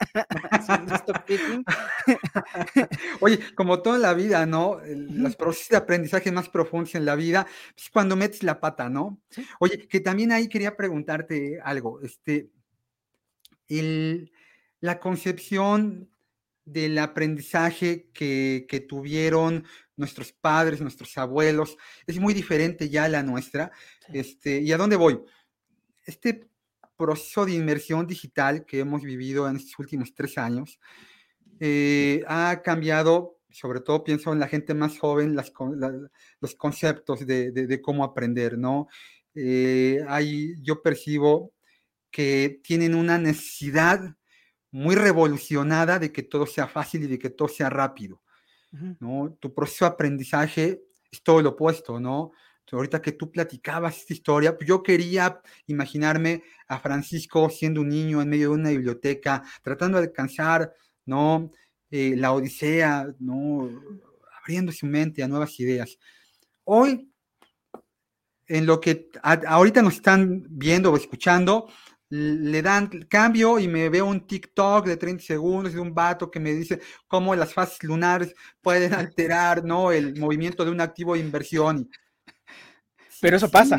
[3.20, 4.80] Oye, como toda la vida, ¿no?
[4.84, 7.46] Los procesos de aprendizaje más profundos en la vida
[7.76, 9.20] es cuando metes la pata, ¿no?
[9.60, 12.00] Oye, que también ahí quería preguntarte algo.
[12.02, 12.50] Este,
[13.68, 14.30] el,
[14.80, 16.10] la concepción
[16.64, 19.64] del aprendizaje que, que, tuvieron
[19.96, 23.72] nuestros padres, nuestros abuelos, es muy diferente ya a la nuestra.
[24.12, 25.20] Este, ¿Y a dónde voy?
[26.04, 26.51] Este
[27.02, 30.78] proceso de inmersión digital que hemos vivido en estos últimos tres años,
[31.58, 35.52] eh, ha cambiado, sobre todo pienso en la gente más joven, las,
[36.40, 38.86] los conceptos de, cómo aprender, ¿no?
[39.34, 41.52] Eh, hay, yo percibo
[42.12, 44.14] que tienen una necesidad
[44.70, 48.22] muy revolucionada de que todo sea fácil y de que todo sea rápido,
[49.00, 49.36] ¿no?
[49.40, 52.30] Tu proceso de aprendizaje es todo lo opuesto, ¿no?
[52.70, 58.22] Ahorita que tú platicabas esta historia, pues yo quería imaginarme a Francisco siendo un niño
[58.22, 60.72] en medio de una biblioteca, tratando de alcanzar,
[61.04, 61.50] ¿no?
[61.90, 63.68] Eh, la odisea, ¿no?
[64.40, 65.98] Abriendo su mente a nuevas ideas.
[66.64, 67.10] Hoy,
[68.46, 71.68] en lo que ahorita nos están viendo o escuchando,
[72.08, 76.40] le dan cambio y me veo un TikTok de 30 segundos de un vato que
[76.40, 79.92] me dice cómo las fases lunares pueden alterar ¿no?
[79.92, 81.88] el movimiento de un activo de inversión.
[83.22, 83.78] Pero eso pasa.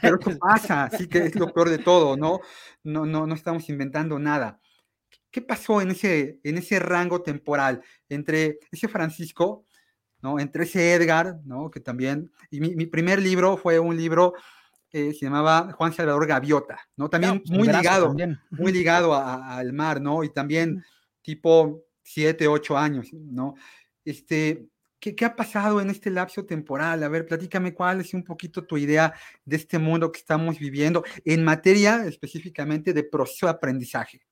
[0.00, 2.40] pero eso pasa, sí que es lo peor de todo, ¿no?
[2.82, 4.58] No, no, no estamos inventando nada.
[5.30, 9.66] ¿Qué pasó en ese, en ese rango temporal entre ese Francisco,
[10.22, 10.40] ¿no?
[10.40, 11.70] Entre ese Edgar, ¿no?
[11.70, 14.32] Que también, y mi, mi primer libro fue un libro
[14.92, 17.08] se llamaba Juan Salvador Gaviota, ¿no?
[17.08, 18.14] También pues, muy ligado,
[18.50, 20.22] muy ligado al mar, ¿no?
[20.22, 20.84] Y también
[21.22, 23.54] tipo siete, ocho años, ¿no?
[24.04, 24.66] Este,
[25.02, 27.02] ¿qué, ¿qué, ha pasado en este lapso temporal?
[27.02, 29.12] A ver, platícame cuál es un poquito tu idea
[29.44, 34.22] de este mundo que estamos viviendo en materia específicamente de proceso de aprendizaje.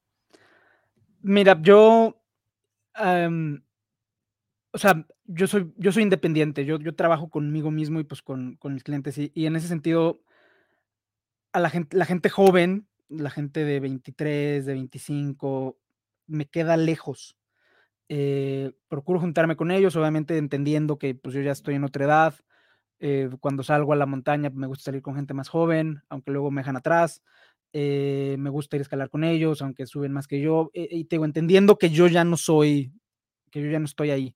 [1.22, 2.22] Mira, yo,
[2.94, 8.54] o sea, yo soy, yo soy independiente, yo, yo trabajo conmigo mismo y pues con,
[8.56, 10.22] con mis clientes y, y en ese sentido
[11.52, 15.76] a la gente, la gente joven, la gente de 23, de 25,
[16.28, 17.36] me queda lejos.
[18.12, 22.34] Eh, procuro juntarme con ellos, obviamente entendiendo que pues yo ya estoy en otra edad.
[22.98, 26.50] Eh, cuando salgo a la montaña me gusta salir con gente más joven, aunque luego
[26.50, 27.22] me dejan atrás.
[27.72, 30.72] Eh, me gusta ir a escalar con ellos, aunque suben más que yo.
[30.74, 32.92] y tengo entendiendo que yo ya no soy,
[33.48, 34.34] que yo ya no estoy ahí.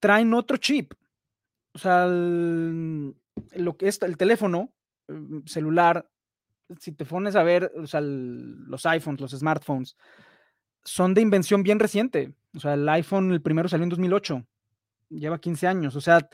[0.00, 0.94] traen otro chip.
[1.74, 4.72] O sea, lo que es el teléfono
[5.06, 6.08] mm, celular,
[6.80, 9.96] si te pones a ver, o sea, los iPhones, los smartphones,
[10.84, 12.32] son de invención bien reciente.
[12.54, 14.46] O sea, el iPhone, el primero salió en 2008,
[15.08, 15.96] lleva 15 años.
[15.96, 16.28] O sea,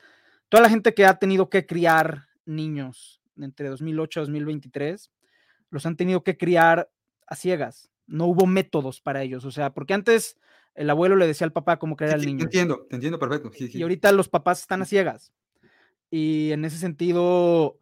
[0.48, 5.10] toda la gente que ha tenido que criar niños entre 2008 y 2023,
[5.70, 6.90] los han tenido que criar
[7.26, 7.90] a ciegas.
[8.06, 9.44] No hubo métodos para ellos.
[9.44, 10.36] O sea, porque antes
[10.74, 12.38] el abuelo le decía al papá cómo crear al niño.
[12.38, 13.50] Te entiendo, te entiendo perfecto.
[13.58, 15.32] y ahorita los papás están a ciegas.
[16.10, 17.78] Y en ese sentido,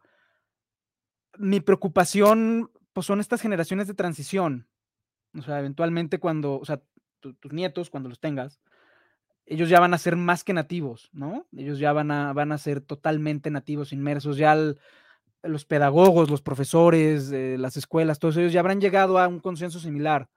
[1.39, 4.68] mi preocupación pues, son estas generaciones de transición.
[5.39, 6.83] O sea, eventualmente cuando, o sea,
[7.21, 8.61] tus nietos, cuando los tengas,
[9.47, 11.47] ellos ya van a ser más que nativos, ¿no?
[11.57, 14.57] Ellos ya van a, van a ser totalmente nativos, inmersos, ya
[15.43, 20.29] los pedagogos, los profesores, las escuelas, todos ellos ya habrán llegado a un consenso similar,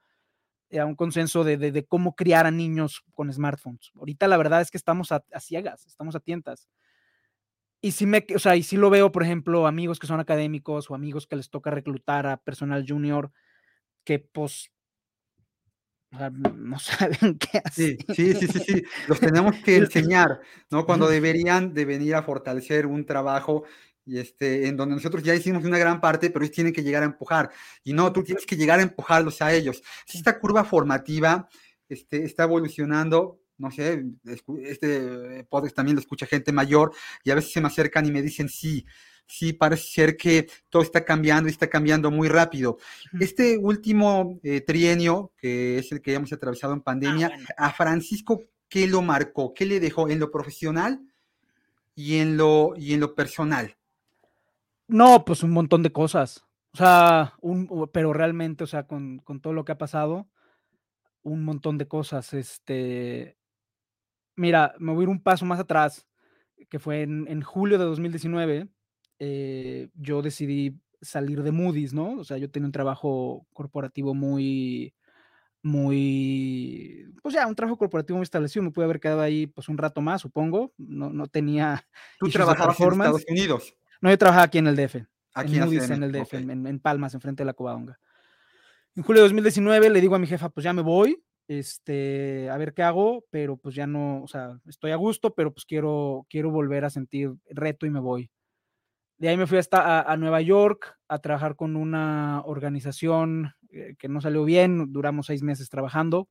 [0.80, 3.92] a un consenso de, cómo criar a niños con smartphones.
[3.96, 6.70] Ahorita la verdad es que estamos a, a ciegas, estamos a tientas.
[7.82, 10.90] Y sí, me, o sea, y sí lo veo, por ejemplo, amigos que son académicos
[10.90, 13.32] o amigos que les toca reclutar a personal junior
[14.04, 14.72] que pues
[16.12, 17.98] no saben qué hacer.
[18.16, 20.86] Sí, sí, sí, sí, los tenemos que enseñar, ¿no?
[20.86, 23.64] Cuando deberían de venir a fortalecer un trabajo
[24.06, 27.04] y este, en donde nosotros ya hicimos una gran parte, pero ellos tienen que llegar
[27.04, 27.52] a empujar.
[27.84, 29.82] Y no, tú tienes que llegar a empujarlos a ellos.
[30.06, 31.48] Si esta curva formativa
[31.88, 34.04] este, está evolucionando, no sé,
[34.64, 36.94] este podcast también lo escucha gente mayor
[37.24, 38.86] y a veces se me acercan y me dicen, sí,
[39.32, 42.78] sí, parece ser que todo está cambiando y está cambiando muy rápido.
[43.20, 48.44] Este último eh, trienio, que es el que hemos atravesado en ah, pandemia, a Francisco,
[48.68, 49.54] ¿qué lo marcó?
[49.54, 51.02] ¿Qué le dejó en lo profesional
[51.96, 53.78] y en lo, y en lo personal?
[54.88, 56.46] No, pues un montón de cosas.
[56.74, 60.28] O sea, un, pero realmente, o sea, con, con todo lo que ha pasado,
[61.24, 62.34] un montón de cosas.
[62.34, 63.38] Este,
[64.36, 66.08] Mira, me voy a ir un paso más atrás,
[66.70, 68.70] que fue en, julio de 2019,
[69.24, 72.14] eh, yo decidí salir de Moody's, ¿no?
[72.14, 74.96] O sea, yo tenía un trabajo corporativo muy,
[75.62, 79.78] muy, pues ya, un trabajo corporativo muy establecido, me pude haber quedado ahí pues un
[79.78, 81.86] rato más, supongo, no, no tenía...
[82.20, 83.76] ¿Tú trabajabas en Estados Unidos?
[84.02, 84.96] No, yo trabajaba aquí en el DF,
[85.36, 88.00] aquí en Moody's, en el DF, en, en, Palmas, enfrente de la Covadonga.
[88.96, 92.58] En julio de 2019 le digo a mi jefa, pues ya me voy, este, a
[92.58, 96.26] ver qué hago, pero pues ya no, o sea, estoy a gusto, pero pues quiero,
[96.28, 98.32] quiero volver a sentir reto y me voy.
[99.22, 104.08] De ahí me fui hasta a, Nueva York a trabajar con una organización eh, que
[104.08, 106.28] no salió bien, duramos seis meses trabajando.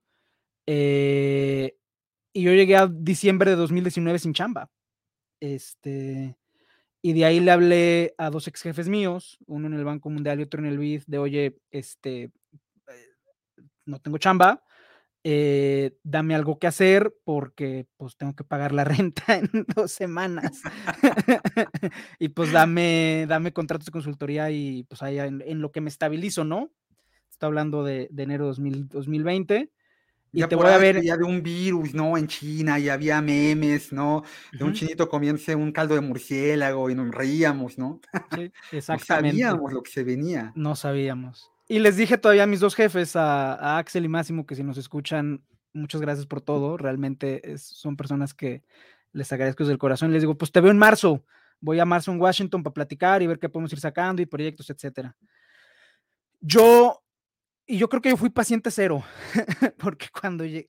[0.66, 1.76] Eh,
[2.32, 4.72] y yo llegué a diciembre de 2019 sin chamba.
[5.38, 6.36] Este,
[7.00, 10.40] y de ahí le hablé a dos ex jefes míos, uno en el Banco Mundial
[10.40, 12.32] y otro en el BID, de oye, este, eh,
[13.86, 14.64] no tengo chamba,
[15.22, 20.62] eh, dame algo que hacer porque pues tengo que pagar la renta en dos semanas.
[22.18, 26.44] y pues dame, dame contratos de consultoría y pues ahí en, lo que me estabilizo,
[26.44, 26.70] ¿no?
[27.30, 29.70] Estoy hablando de, enero de 2020.
[30.32, 31.02] Y te voy a ver.
[31.02, 32.16] Ya de un virus, ¿no?
[32.16, 34.22] En China y había memes, ¿no?
[34.52, 38.00] De un chinito comiéndose un caldo de murciélago y nos reíamos, ¿no?
[38.34, 39.38] Sí, exactamente.
[39.38, 40.52] no sabíamos lo que se venía.
[40.54, 41.50] No sabíamos.
[41.70, 44.76] Y les dije todavía a mis dos jefes, a, Axel y Máximo, que si nos
[44.76, 46.76] escuchan, muchas gracias por todo.
[46.76, 48.64] Realmente son personas que
[49.12, 50.10] les agradezco desde el corazón.
[50.10, 51.24] Les digo, pues te veo en marzo.
[51.60, 54.68] Voy a marzo en Washington para platicar y ver qué podemos ir sacando y proyectos,
[54.68, 55.16] etcétera.
[56.40, 57.04] Yo,
[57.64, 59.04] y yo creo que yo fui paciente cero,
[59.78, 60.66] porque cuando llegué,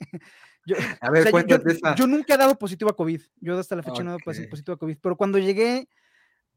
[0.67, 1.31] yo, a ver,
[1.95, 3.21] yo, nunca he dado positivo a COVID.
[3.37, 5.89] Yo hasta la fecha no he dado positivo a COVID, pero cuando llegué,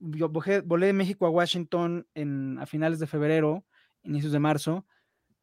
[0.01, 3.65] yo volé de México a Washington en, a finales de febrero
[4.05, 4.87] inicios de marzo,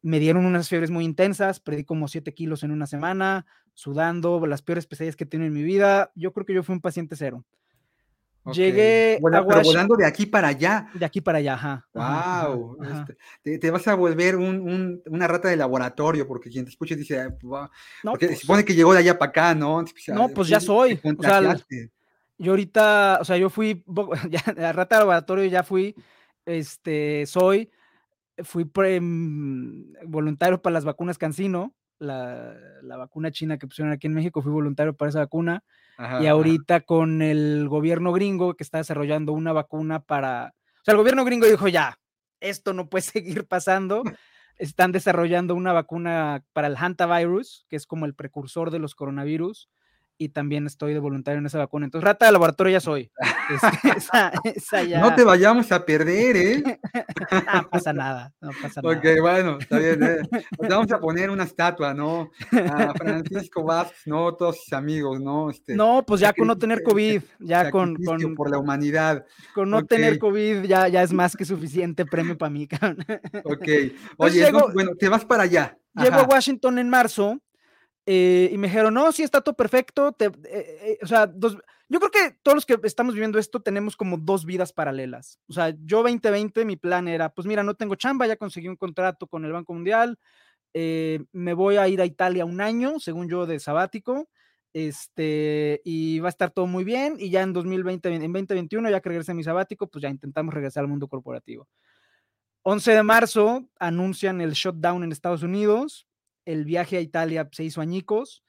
[0.02, 4.62] me dieron unas fiebres muy intensas, perdí como 7 kilos en una semana, sudando, las
[4.62, 6.12] peores pesadillas que he tenido en mi vida.
[6.16, 7.46] Yo creo que yo fui un paciente cero.
[8.52, 10.90] Llegué a pero volando de aquí para allá.
[10.96, 11.88] De aquí para allá, ajá.
[11.94, 12.78] Wow.
[12.84, 17.70] Este, te, vas a volver una rata de laboratorio, porque quien te escucha dice, no,
[18.04, 19.86] porque se pues supone que llegó de allá para acá, ¿no?
[20.08, 21.00] no, pues ya soy.
[21.18, 21.56] O sea,
[22.40, 23.84] yo ahorita, o sea, yo fui,
[24.30, 25.96] ya, la rata de laboratorio ya fui,
[26.44, 27.70] este, soy,
[28.44, 32.58] fui mm, voluntario para las vacunas Cancino, la,
[32.98, 35.64] vacuna china que pusieron aquí en México, fui voluntario para esa vacuna.
[36.20, 40.54] y ahorita con el gobierno gringo que está desarrollando una vacuna para...
[40.82, 42.00] O sea, el gobierno gringo dijo ya,
[42.40, 44.04] esto no puede seguir pasando.
[44.58, 49.70] Están desarrollando una vacuna para el hantavirus, que es como el precursor de los coronavirus
[50.22, 51.86] y también estoy de voluntario en esa vacuna.
[51.86, 53.12] Entonces, rata de laboratorio ya soy.
[55.02, 56.64] No te vayamos a perder, ¿eh?
[57.54, 58.98] no pasa nada, no pasa nada.
[58.98, 60.04] Ok, bueno, está bien.
[60.04, 60.22] ¿eh?
[60.70, 62.32] vamos a poner una estatua, ¿no?
[62.52, 64.34] A Francisco Vázquez, ¿no?
[64.36, 65.50] Todos sus amigos, ¿no?
[65.50, 68.36] Este, no, pues ya con no tener COVID, ya con, con...
[68.36, 69.26] Por la humanidad.
[69.54, 72.68] Con no tener COVID ya, ya es más que suficiente premio para mí.
[73.44, 73.68] ok.
[74.18, 75.78] Oye, bueno, te vas para allá.
[75.96, 77.42] Llego a Washington en marzo
[78.14, 80.14] eh, y me dijeron, no, sí, está todo perfecto.
[80.20, 84.18] Eh, eh, o sea, yo creo que todos los que estamos viviendo esto tenemos como
[84.18, 85.40] dos vidas paralelas.
[85.48, 88.76] O sea, yo 2020, mi plan era, pues mira, no tengo chamba, ya conseguí un
[88.76, 90.20] contrato con el Banco Mundial,
[90.74, 94.28] me voy a ir a Italia un año, según yo, de sabático,
[94.74, 99.00] este, y va a estar todo muy bien, y ya en 2020, en 2021, ya
[99.00, 101.66] que regrese a mi sabático, pues ya intentamos regresar al mundo corporativo.
[102.64, 106.08] 11 de marzo anuncian el shutdown en Estados Unidos,
[106.46, 108.44] el viaje a Italia se hizo añicos,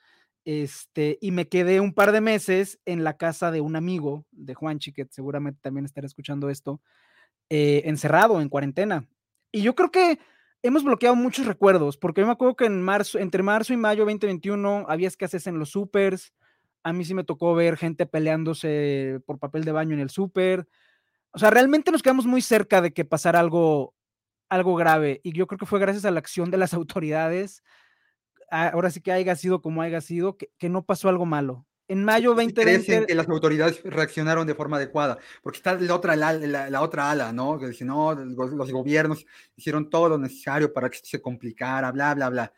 [0.45, 4.55] este, y me quedé un par de meses en la casa de un amigo de
[4.55, 6.81] Juanchi, que seguramente también estará escuchando esto,
[7.49, 9.07] eh, encerrado, en cuarentena.
[9.53, 10.19] Y yo creo que
[10.63, 14.05] hemos bloqueado muchos recuerdos, porque yo me acuerdo que en marzo, entre marzo y mayo
[14.05, 16.33] 2021 había escasez en los supers,
[16.85, 20.67] a mí sí me tocó ver gente peleándose por papel de baño en el súper.
[21.33, 23.95] O sea, realmente nos quedamos muy cerca de que pasara algo,
[24.53, 25.21] algo grave.
[25.25, 27.63] Y yo creo que fue gracias a la acción de las autoridades,
[28.51, 31.67] ahora sí que haya sido como haya sido, que, no pasó algo malo.
[31.89, 33.07] En mayo 2020...
[33.07, 37.59] que las autoridades reaccionaron de forma adecuada, porque está la otra, la, otra ala, ¿no?
[37.59, 42.29] Que dice, no, los, gobiernos hicieron todo lo necesario para que se complicara, bla, bla,
[42.29, 42.53] bla.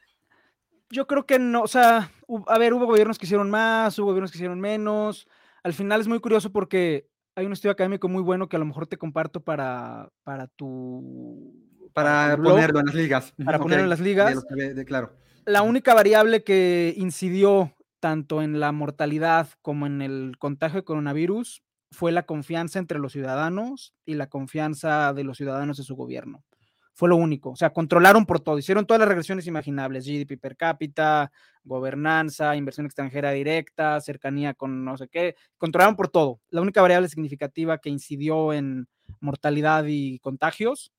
[0.90, 2.12] Yo creo que no, o sea,
[2.46, 5.26] a ver, hubo gobiernos que hicieron más, hubo gobiernos que hicieron menos.
[5.62, 8.64] Al final es muy curioso porque hay un estudio académico muy bueno que a lo
[8.64, 11.52] mejor te comparto para, para tu...
[11.94, 13.32] Para, ponerlo en las ligas.
[13.42, 14.44] Para ponerlo en las ligas.
[14.84, 20.84] claro la única variable que incidió tanto en la mortalidad como en el contagio de
[20.84, 25.94] coronavirus fue la confianza entre los ciudadanos y la confianza de los ciudadanos de su
[25.96, 26.44] gobierno.
[26.92, 27.50] Fue lo único.
[27.50, 31.30] O sea, controlaron por todo, hicieron todas las regresiones imaginables, GDP per cápita,
[31.64, 36.40] gobernanza, inversión extranjera directa, cercanía con no sé qué, controlaron por todo.
[36.50, 38.86] La única variable significativa que incidió en
[39.20, 40.92] mortalidad y contagios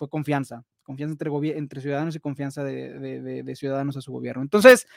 [0.00, 4.42] fue confianza confianza entre, entre ciudadanos y confianza de, ciudadanos a su gobierno.
[4.42, 4.88] Entonces,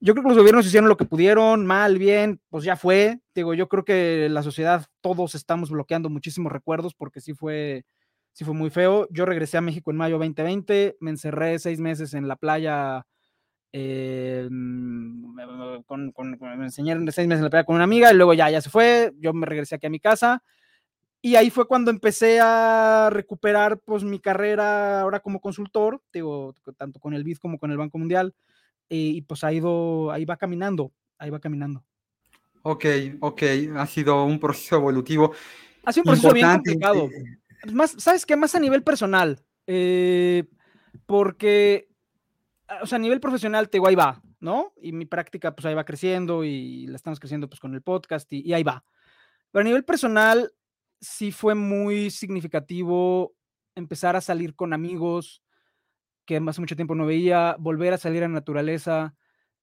[0.00, 3.20] yo creo que los gobiernos hicieron lo que pudieron, mal, bien, pues ya fue.
[3.34, 7.86] Digo, yo creo que la sociedad, todos estamos bloqueando muchísimos recuerdos porque sí fue,
[8.32, 9.08] sí fue muy feo.
[9.10, 13.06] Yo regresé a México en mayo 2020, me encerré seis meses en la playa.
[13.72, 14.48] Eh,
[15.86, 18.60] con, me enseñaron seis meses en la playa con una amiga y luego ya, ya
[18.60, 19.12] se fue.
[19.18, 20.42] Yo me regresé aquí a mi casa
[21.20, 27.00] y ahí fue cuando empecé a recuperar pues mi carrera ahora como consultor, digo, tanto
[27.00, 28.34] con el BID como con el Banco Mundial,
[28.90, 31.84] y, pues ha ido, ahí va caminando, ahí va caminando.
[32.62, 32.86] Ok,
[33.20, 33.42] ok,
[33.76, 35.32] ha sido un proceso evolutivo.
[35.84, 37.08] Ha sido un proceso bien complicado.
[37.72, 38.34] Más, ¿Sabes qué?
[38.34, 40.44] Más a nivel personal, eh,
[41.04, 41.90] porque,
[42.80, 44.22] o sea, a nivel profesional, te digo, ahí va.
[44.40, 44.72] ¿no?
[44.80, 48.32] Y mi práctica pues ahí va creciendo y la estamos creciendo pues con el podcast
[48.32, 48.84] y, y ahí va.
[49.50, 50.52] Pero a nivel personal,
[51.00, 53.34] sí fue muy significativo
[53.74, 55.42] empezar a salir con amigos
[56.26, 59.14] que hace mucho tiempo no veía, volver a salir a la naturaleza.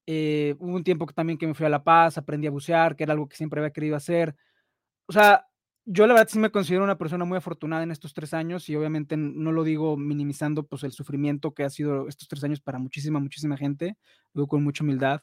[0.07, 2.95] Eh, hubo un tiempo que también que me fui a La Paz, aprendí a bucear,
[2.95, 4.35] que era algo que siempre había querido hacer.
[5.07, 5.45] O sea,
[5.85, 8.75] yo la verdad sí me considero una persona muy afortunada en estos tres años y
[8.75, 12.79] obviamente no lo digo minimizando pues el sufrimiento que ha sido estos tres años para
[12.79, 13.95] muchísima, muchísima gente,
[14.33, 15.21] digo con mucha humildad,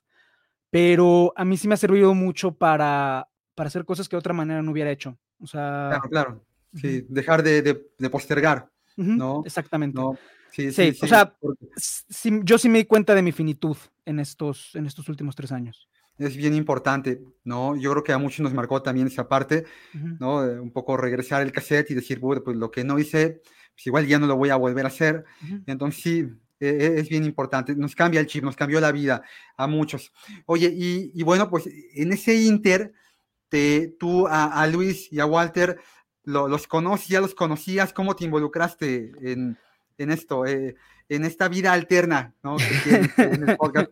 [0.70, 4.34] pero a mí sí me ha servido mucho para, para hacer cosas que de otra
[4.34, 5.18] manera no hubiera hecho.
[5.40, 5.88] O sea...
[5.90, 6.44] Claro, claro.
[6.74, 9.42] Sí, dejar de, de, postergar, ¿no?
[9.44, 10.00] Exactamente.
[10.50, 11.36] Sí, sí, o sea,
[12.42, 13.76] yo sí me di cuenta de mi finitud
[14.06, 15.88] en estos, en estos últimos tres años
[16.18, 17.76] es bien importante, ¿no?
[17.76, 20.38] Yo creo que a muchos nos marcó también esa parte, ¿no?
[20.38, 23.42] un poco regresar el cassette y decir, bueno, pues lo que no hice,
[23.74, 25.24] pues igual ya no lo voy a volver a hacer.
[25.66, 26.28] Entonces sí,
[26.60, 29.22] e, e, es bien importante, nos cambia el chip, nos cambió la vida
[29.56, 30.12] a muchos.
[30.46, 32.92] Oye, y, bueno, pues en ese inter,
[33.52, 35.78] te, tú a, Luis y a Walter
[36.24, 39.58] los conoces, ya los conocías, ¿cómo te involucraste en,
[39.98, 40.46] en esto?
[40.46, 40.74] Eh,
[41.10, 42.56] en esta vida alterna, ¿no?
[42.56, 43.90] Que en el podcast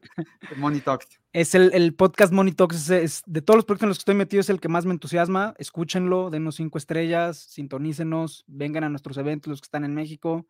[0.82, 1.20] Talks.
[1.34, 4.14] Es el, el podcast Money Talks, es, de todos los proyectos en los que estoy
[4.14, 5.54] metido, es el que más me entusiasma.
[5.58, 10.46] Escúchenlo, denos cinco estrellas, sintonícenos, vengan a nuestros eventos, los que están en México.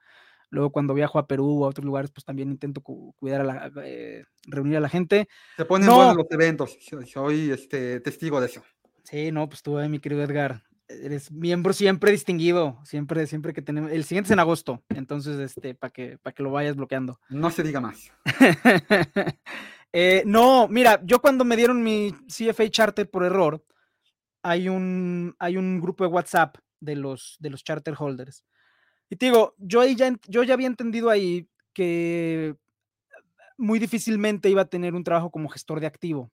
[0.51, 3.73] Luego, cuando viajo a Perú o a otros lugares, pues también intento cuidar a la,
[3.85, 5.29] eh, reunir a la gente.
[5.57, 6.79] Se ponen buenos los eventos,
[7.13, 8.63] soy este, testigo de eso.
[9.11, 13.91] Sí, no, pues tú, mi querido Edgar, eres miembro siempre distinguido, siempre, siempre que tenemos.
[13.91, 17.19] El siguiente es en agosto, entonces, este, para que, para que lo vayas bloqueando.
[17.29, 18.11] No se diga más.
[19.93, 23.61] Eh, no, mira, yo cuando me dieron mi CFA charter por error,
[24.41, 28.45] hay un, hay un grupo de WhatsApp de los, de los charter holders.
[29.09, 32.55] Y te digo, yo, ahí ya, yo ya había entendido ahí que
[33.59, 36.31] muy difícilmente iba a tener un trabajo como gestor de activo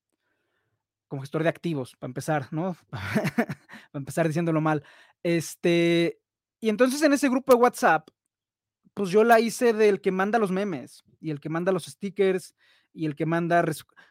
[1.07, 2.75] como gestor de activos, para empezar, ¿no?
[2.91, 3.57] para
[3.93, 4.83] empezar diciéndolo mal.
[5.23, 6.19] Este,
[6.59, 8.09] y entonces en ese grupo de WhatsApp,
[8.93, 12.55] pues yo la hice del que manda los memes y el que manda los stickers
[12.93, 13.63] y el que manda...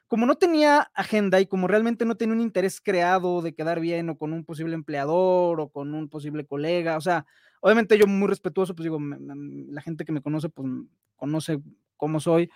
[0.06, 4.08] Como no tenía agenda y como realmente no tenía un interés creado de quedar bien
[4.08, 7.26] o con un posible empleador o con un posible colega, o sea,
[7.60, 10.68] obviamente yo muy respetuoso, pues digo, la gente que me conoce, pues
[11.16, 11.58] conoce
[11.96, 12.48] cómo soy,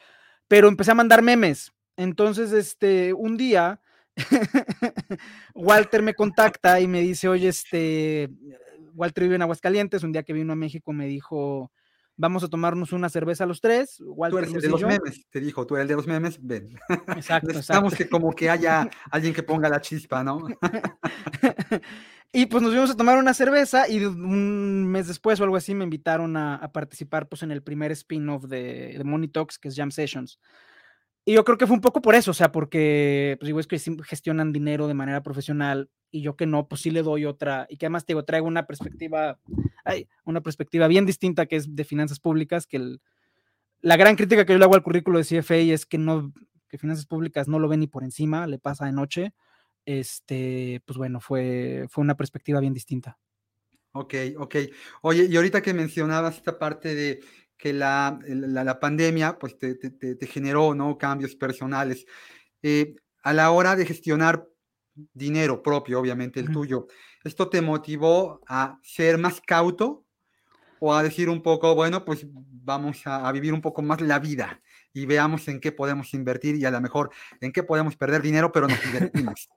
[0.47, 1.73] pero empecé a mandar memes.
[1.97, 3.81] Entonces, este, un día
[5.55, 8.31] Walter me contacta y me dice, oye, este,
[8.95, 11.71] Walter vive en Aguascalientes, un día que vino a México me dijo,
[12.21, 14.03] vamos a tomarnos una cerveza los tres.
[14.05, 16.39] Walter, tú eres el de los memes, te dijo, tú eres el de los memes,
[16.43, 16.79] ven.
[17.17, 20.47] Exacto, Necesitamos que como que haya alguien que ponga la chispa, ¿no?
[22.33, 25.75] y pues nos fuimos a tomar una cerveza y un mes después o algo así
[25.75, 29.77] me invitaron a, participar pues en el primer spin-off de, de Money Talks, que es
[29.77, 30.39] Jam Sessions.
[31.25, 33.67] Y yo creo que fue un poco por eso, o sea, porque, pues digo, es
[33.67, 37.67] que gestionan dinero de manera profesional y yo que no, pues sí le doy otra,
[37.69, 39.39] y que además, te digo, traigo una perspectiva,
[39.85, 43.01] ay, una perspectiva bien distinta que es de finanzas públicas, que el,
[43.81, 46.33] la gran crítica que yo le hago al currículo de CFA es que no,
[46.69, 49.35] que finanzas públicas no lo ven ni por encima, le pasa de noche,
[49.85, 53.19] este, pues bueno, fue, fue una perspectiva bien distinta.
[53.93, 54.57] Ok, ok.
[55.03, 57.21] Oye, y ahorita que mencionabas esta parte de
[57.61, 60.97] que la, la, pandemia pues te, te, generó ¿no?
[60.97, 62.07] cambios personales.
[62.63, 64.49] Eh, a la hora de gestionar
[65.13, 66.87] dinero propio, obviamente el tuyo,
[67.23, 70.05] ¿esto te motivó a ser más cauto
[70.79, 74.19] o a decir un poco, bueno, pues vamos a, a vivir un poco más la
[74.19, 74.61] vida
[74.95, 78.53] y veamos en qué podemos invertir y a lo mejor en qué podemos perder dinero,
[78.53, 79.51] pero nos divertimos?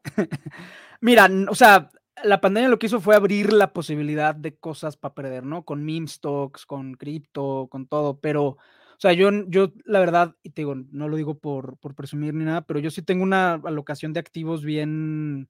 [1.00, 1.90] Mira, o sea,
[2.24, 5.66] la pandemia lo que hizo fue abrir la posibilidad de cosas para perder, ¿no?
[5.66, 8.58] Con meme stocks, con cripto, con todo, pero, o
[8.98, 12.46] sea, yo, yo la verdad, y te digo, no lo digo por, por presumir ni
[12.46, 15.50] nada, pero yo sí tengo una alocación de activos bien,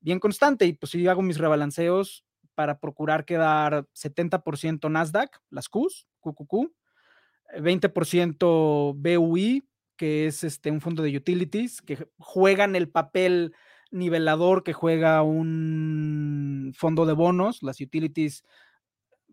[0.00, 6.06] bien constante y pues sí hago mis rebalanceos para procurar quedar 70% Nasdaq, las Qs,
[6.20, 6.72] QQQ,
[7.58, 13.54] 20% BUI, que es este, un fondo de utilities, que juegan el papel
[13.94, 18.44] nivelador que juega un fondo de bonos, las utilities.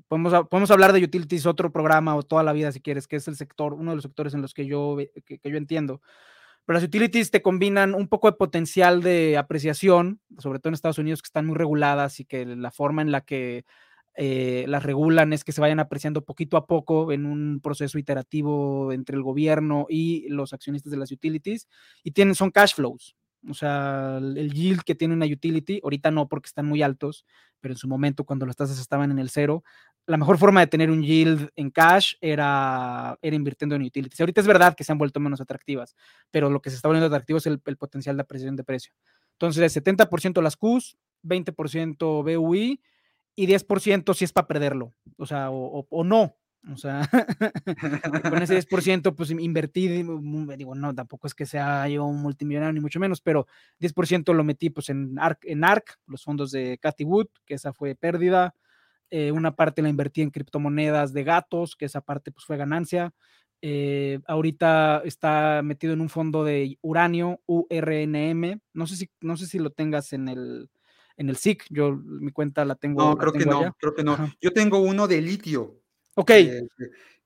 [0.07, 3.27] Podemos, podemos hablar de utilities otro programa o toda la vida si quieres, que es
[3.27, 6.01] el sector, uno de los sectores en los que yo, que, yo entiendo.
[6.65, 10.99] Pero las utilities te combinan un poco de potencial de apreciación, sobre todo en Estados
[10.99, 13.65] Unidos, que están muy reguladas y que la forma en la que
[14.15, 18.91] eh, las regulan es que se vayan apreciando poquito a poco en un proceso iterativo
[18.91, 21.67] entre el gobierno y los accionistas de las utilities
[22.03, 23.15] y tienen, son cash flows.
[23.49, 27.25] O sea, el yield que tiene una utility, ahorita no porque están muy altos,
[27.59, 29.63] pero en su momento cuando las tasas estaban en el cero,
[30.07, 34.19] la mejor forma de tener un yield en cash era, era invirtiendo en utilities.
[34.19, 35.95] Ahorita es verdad que se han vuelto menos atractivas,
[36.31, 38.93] pero lo que se está volviendo atractivo es el, potencial de apreciación de precio.
[39.33, 42.81] Entonces, 70% las Qs, 20% BUI
[43.35, 46.35] y 10% si es para perderlo, o sea, o no,
[46.69, 47.09] o sea,
[48.31, 52.79] con ese 10%, pues invertí, digo, no, tampoco es que sea yo un multimillonario, ni
[52.79, 53.47] mucho menos, pero
[53.79, 57.73] 10% lo metí pues en ARC, en ARC, los fondos de Cathy Wood, que esa
[57.73, 58.55] fue pérdida.
[59.09, 63.13] Eh, una parte la invertí en criptomonedas de gatos, que esa parte pues fue ganancia.
[63.63, 68.59] Eh, ahorita está metido en un fondo de uranio, URNM.
[68.73, 70.69] No sé si, no sé si lo tengas en el,
[71.17, 71.65] en el SIC.
[71.69, 73.03] Yo mi cuenta la tengo.
[73.03, 74.31] No, creo que no, creo que no.
[74.39, 75.80] Yo tengo uno de litio.
[76.15, 76.31] Ok.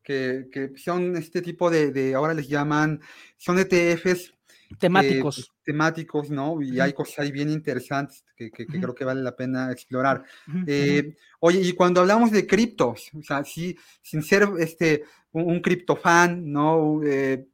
[0.03, 3.01] Que, que, son este tipo de, ahora les llaman,
[3.37, 4.33] son ETFs.
[4.79, 5.35] Temáticos.
[5.35, 6.61] Pues, temáticos, ¿no?
[6.61, 10.23] Y hay cosas ahí bien interesantes que, creo que vale la pena explorar.
[10.67, 16.51] Eh, oye, y cuando hablamos de criptos, o sea, sí, sin ser este, un, criptofan,
[16.51, 17.01] ¿no?
[17.03, 17.47] Eh,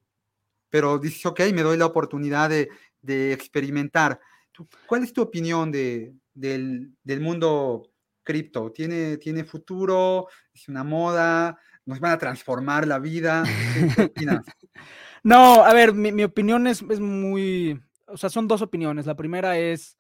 [0.70, 2.70] pero dices, ok, me doy la oportunidad de,
[3.02, 4.20] de experimentar.
[4.88, 7.91] ¿Cuál es tu opinión de, del, del mundo
[8.24, 8.72] cripto?
[8.72, 10.28] ¿Tiene, ¿Tiene futuro?
[10.54, 11.58] ¿Es una moda?
[11.86, 13.44] ¿Nos van a transformar la vida?
[13.96, 14.12] ¿Qué,
[15.24, 19.06] no, a ver, mi, opinión es, es, muy, o sea, son dos opiniones.
[19.06, 19.98] La primera es,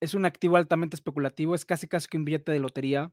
[0.00, 3.12] es un activo altamente especulativo, es casi casi que un billete de lotería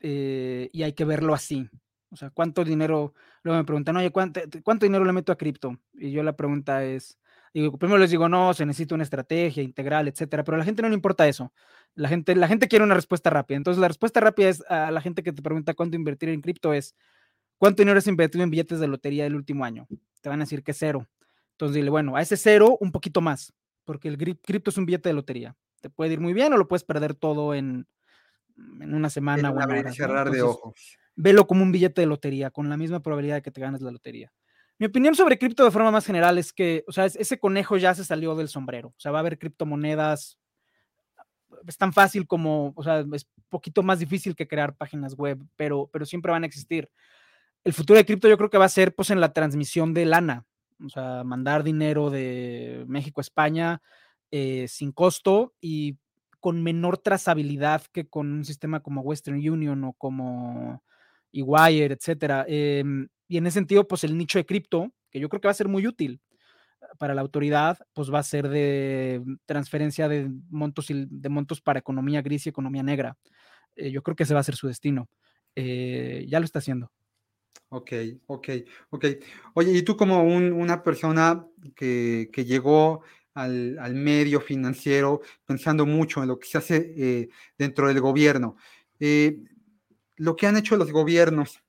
[0.00, 1.68] eh, y hay que verlo así.
[2.10, 3.14] O sea, ¿cuánto dinero?
[3.42, 5.78] Luego me preguntan, oye, ¿cuánto, ¿cuánto dinero le meto a cripto?
[5.94, 7.18] Y yo la pregunta es,
[7.54, 10.82] Digo, primero les digo, no, se necesita una estrategia integral, etcétera, pero a la gente
[10.82, 11.52] no le importa eso.
[11.94, 13.56] La gente, la gente quiere una respuesta rápida.
[13.56, 16.74] Entonces, la respuesta rápida es a la gente que te pregunta cuánto invertir en cripto
[16.74, 16.96] es
[17.56, 19.86] cuánto dinero has invertido en billetes de lotería del último año.
[20.20, 21.06] Te van a decir que cero.
[21.52, 23.52] Entonces, dile, bueno, a ese cero, un poquito más,
[23.84, 25.54] porque el cripto es un billete de lotería.
[25.80, 27.86] Te puede ir muy bien o lo puedes perder todo en,
[28.80, 30.98] en una semana o en cerrar de ojos.
[31.14, 33.92] Velo como un billete de lotería, con la misma probabilidad de que te ganes la
[33.92, 34.32] lotería.
[34.78, 37.94] Mi opinión sobre cripto de forma más general es que, o sea, ese conejo ya
[37.94, 38.88] se salió del sombrero.
[38.88, 40.38] O sea, va a haber criptomonedas.
[41.66, 45.88] Es tan fácil como, o sea, es poquito más difícil que crear páginas web, pero,
[45.92, 46.90] pero siempre van a existir.
[47.62, 50.04] El futuro de cripto yo creo que va a ser pues en la transmisión de
[50.04, 50.44] lana,
[50.84, 53.82] o sea, mandar dinero de México a España
[54.30, 55.96] eh, sin costo y
[56.40, 60.82] con menor trazabilidad que con un sistema como Western Union o como
[61.32, 62.44] eWire, etcétera.
[62.48, 65.52] Em, y en ese sentido, pues el nicho de cripto, que yo creo que va
[65.52, 66.20] a ser muy útil
[66.98, 72.22] para la autoridad, pues va a ser de transferencia de montos, de montos para economía
[72.22, 73.16] gris y economía negra.
[73.76, 75.08] Eh, yo creo que ese va a ser su destino.
[75.54, 76.90] Eh, ya lo está haciendo.
[77.70, 77.92] Ok,
[78.26, 78.48] ok,
[78.90, 79.06] ok.
[79.54, 81.44] Oye, y tú como una persona
[81.74, 83.02] que, llegó
[83.32, 88.56] al, medio financiero pensando mucho en lo que se hace eh, dentro del gobierno,
[90.16, 91.63] lo que han hecho los gobiernos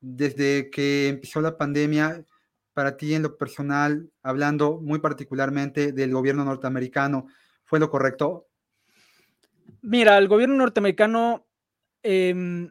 [0.00, 2.24] desde que empezó la pandemia,
[2.72, 7.26] para ti en lo personal, hablando muy particularmente del gobierno norteamericano,
[7.64, 8.46] ¿fue lo correcto?
[9.82, 11.46] Mira, el gobierno norteamericano,
[12.02, 12.70] em,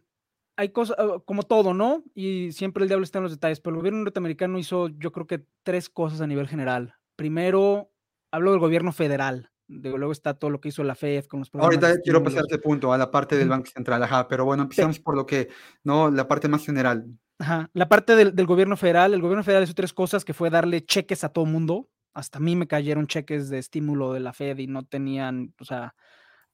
[0.55, 2.03] hay cosas, ah, como todo, ¿no?
[2.13, 5.27] Y siempre el diablo está en los detalles, pero el gobierno norteamericano hizo, yo creo
[5.27, 6.95] que tres cosas a nivel general.
[7.15, 7.91] Primero,
[8.31, 12.01] hablo del gobierno federal, luego está todo lo que hizo la FED con los Ahorita
[12.01, 15.15] quiero pasar este punto a la parte del Banco Central, ajá, pero bueno, empezamos por
[15.15, 15.49] lo que,
[15.83, 16.09] ¿no?
[16.09, 17.05] La parte más general.
[17.37, 20.83] Ajá, la parte del, gobierno federal, el gobierno federal hizo tres cosas, que fue darle
[20.83, 24.57] cheques a todo mundo, hasta a mí me cayeron cheques de estímulo de la Fed
[24.57, 25.95] y no tenían, o sea,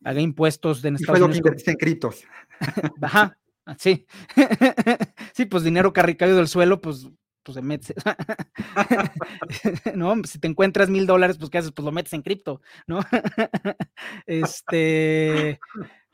[0.04, 1.52] pagué impuestos de en Estados y fue Unidos.
[1.52, 2.24] lo que en criptos.
[3.02, 3.38] Ajá,
[3.78, 4.06] sí.
[5.34, 7.10] sí, pues dinero carricado del suelo, pues
[7.46, 7.94] pues se mete,
[9.96, 10.16] ¿no?
[10.24, 11.72] Si te encuentras mil dólares, pues ¿qué haces?
[11.72, 13.00] Pues lo metes en cripto, ¿no?
[14.26, 15.60] este,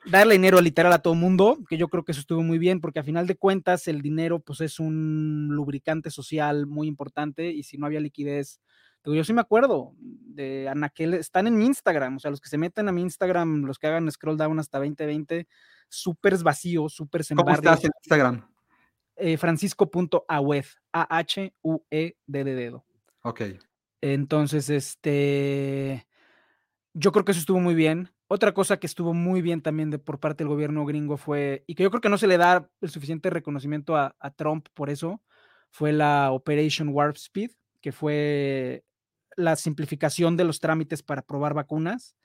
[0.05, 2.99] darle dinero literal a todo mundo, que yo creo que eso estuvo muy bien, porque
[2.99, 7.77] a final de cuentas el dinero pues es un lubricante social muy importante y si
[7.77, 8.59] no había liquidez,
[9.05, 12.57] yo sí me acuerdo de Anaquel, están en mi Instagram, o sea, los que se
[12.57, 15.47] meten a mi Instagram, los que hagan scroll down hasta 2020,
[15.87, 18.50] súper vacíos, súper ¿Cómo estás en Instagram?
[19.21, 22.85] Eh, francisco.awed, A-H-U-E-D de dedo.
[23.21, 23.41] Ok.
[24.01, 26.07] Entonces, este,
[26.93, 28.09] yo creo que eso estuvo muy bien.
[28.27, 31.75] Otra cosa que estuvo muy bien también de, por parte del gobierno gringo fue, y
[31.75, 35.21] que yo creo que no se le da el suficiente reconocimiento a, Trump por eso,
[35.69, 38.83] fue la Operation Warp Speed, que fue
[39.35, 42.15] la simplificación de los trámites para probar vacunas.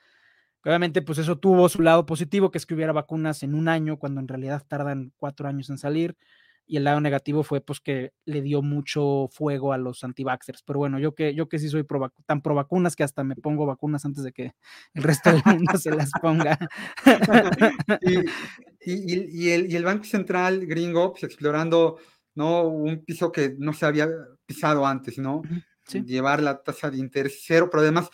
[0.64, 3.98] Obviamente, pues eso tuvo su lado positivo, que es que hubiera vacunas en un año,
[3.98, 6.16] cuando en realidad tardan cuatro años en salir.
[6.66, 10.62] Y el lado negativo fue pues que le dio mucho fuego a los anti-vaxxers.
[10.64, 11.86] Pero bueno, yo que, yo que sí soy
[12.26, 14.52] tan pro vacunas que hasta me pongo vacunas antes de que
[14.94, 16.58] el resto del mundo se las ponga.
[18.80, 19.12] y,
[19.50, 21.98] el, y, el, Banco Central gringo, pues, explorando
[22.34, 22.64] ¿no?
[22.64, 24.08] un piso que no se había
[24.44, 25.42] pisado antes, ¿no?
[26.04, 28.10] Llevar la tasa de interés cero, pero además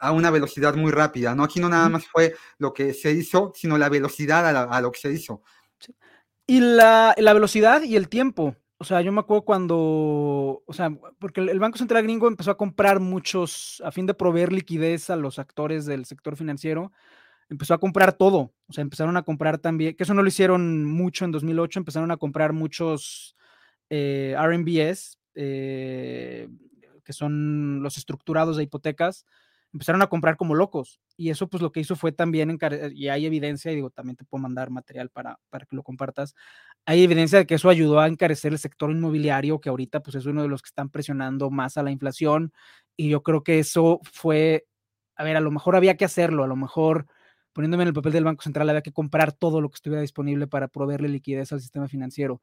[0.00, 1.44] a una velocidad muy rápida, ¿no?
[1.44, 4.98] Aquí no nada más fue lo que se hizo, sino la velocidad a, lo que
[4.98, 5.42] se hizo.
[6.50, 8.56] Y la, velocidad y el tiempo.
[8.76, 10.90] O sea, yo me acuerdo cuando, o sea,
[11.20, 15.16] porque el Banco Central Gringo empezó a comprar muchos, a fin de proveer liquidez a
[15.16, 16.90] los actores del sector financiero,
[17.48, 18.52] empezó a comprar todo.
[18.66, 22.10] O sea, empezaron a comprar también, que eso no lo hicieron mucho en 2008, empezaron
[22.10, 23.36] a comprar muchos
[23.88, 26.48] eh, RMBS, eh,
[27.04, 29.24] que son los estructurados de hipotecas,
[29.72, 31.00] empezaron a comprar como locos.
[31.16, 32.58] Y eso pues lo que hizo fue también,
[32.92, 36.34] y hay evidencia, y digo, también te puedo mandar material para, para que lo compartas,
[36.86, 40.26] hay evidencia de que eso ayudó a encarecer el sector inmobiliario, que ahorita pues es
[40.26, 42.52] uno de los que están presionando más a la inflación.
[42.96, 44.66] Y yo creo que eso fue,
[45.16, 47.06] a ver, a lo mejor había que hacerlo, a lo mejor
[47.52, 50.46] poniéndome en el papel del Banco Central había que comprar todo lo que estuviera disponible
[50.46, 52.40] para proveerle liquidez al sistema financiero.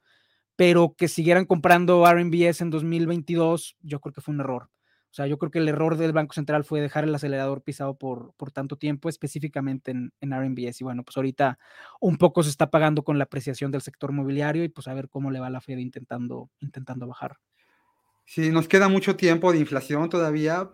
[0.56, 4.70] Pero que siguieran comprando RMBS en 2022, yo creo que fue un error.
[5.10, 7.98] O sea, yo creo que el error del Banco Central fue dejar el acelerador pisado
[7.98, 10.82] por, por tanto tiempo, específicamente en, en RMBS.
[10.82, 11.58] Y bueno, pues ahorita
[12.00, 15.10] un poco se está pagando con la apreciación del sector mobiliario y pues a ver
[15.10, 17.38] cómo le va la Fed intentando, intentando bajar.
[18.26, 20.70] Sí, nos queda mucho tiempo de inflación todavía.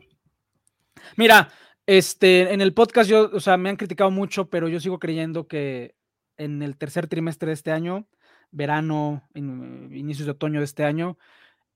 [1.15, 1.51] Mira,
[1.85, 5.47] este, en el podcast yo, o sea, me han criticado mucho, pero yo sigo creyendo
[5.47, 5.95] que
[6.37, 8.07] en el tercer trimestre de este año,
[8.51, 11.17] verano, inicios de otoño de este año,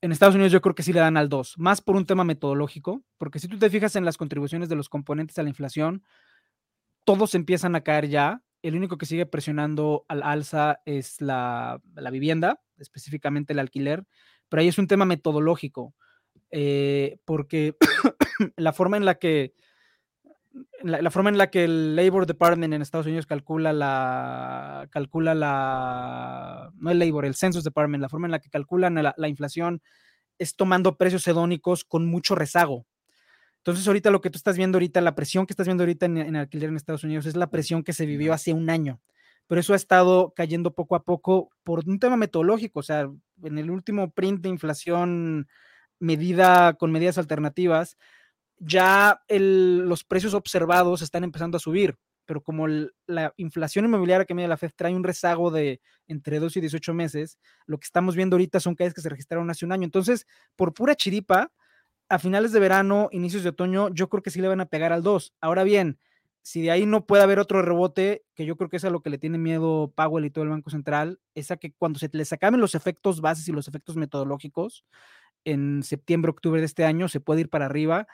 [0.01, 2.23] en Estados Unidos yo creo que sí le dan al 2, más por un tema
[2.23, 6.03] metodológico, porque si tú te fijas en las contribuciones de los componentes a la inflación,
[7.03, 8.41] todos empiezan a caer ya.
[8.61, 11.81] El único que sigue presionando al alza es la,
[12.11, 14.05] vivienda, específicamente el alquiler,
[14.49, 15.95] pero ahí es un tema metodológico,
[16.51, 17.75] eh, porque
[18.55, 19.53] la forma en la que
[20.91, 26.71] la, forma en la que el Labor Department en Estados Unidos calcula la, calcula la,
[26.75, 29.81] no el Labor, el Census Department, la forma en la que calculan la, inflación
[30.39, 32.85] es tomando precios hedónicos con mucho rezago.
[33.57, 36.17] Entonces, ahorita lo que tú estás viendo ahorita, la presión que estás viendo ahorita en,
[36.17, 39.01] en alquiler en Estados Unidos es la presión que se vivió hace un año.
[39.47, 42.79] Pero eso ha estado cayendo poco a poco por un tema metodológico.
[42.79, 43.09] O sea,
[43.43, 45.47] en el último print de inflación
[45.99, 47.97] medida con medidas alternativas,
[48.59, 51.95] ya los precios observados están empezando a subir,
[52.25, 56.57] pero como la inflación inmobiliaria que mide la FED trae un rezago de entre 2
[56.57, 59.71] y 18 meses, lo que estamos viendo ahorita son caídas que se registraron hace un
[59.71, 59.85] año.
[59.85, 61.51] Entonces, por pura chiripa,
[62.09, 64.93] a finales de verano, inicios de otoño, yo creo que sí le van a pegar
[64.93, 65.33] al 2.
[65.41, 65.99] Ahora bien,
[66.41, 69.01] si de ahí no puede haber otro rebote, que yo creo que es a lo
[69.01, 72.09] que le tiene miedo Powell y todo el Banco Central, es a que cuando se
[72.13, 74.85] les acaben los efectos bases y los efectos metodológicos,
[75.43, 78.07] en septiembre, octubre de este año, se puede ir para arriba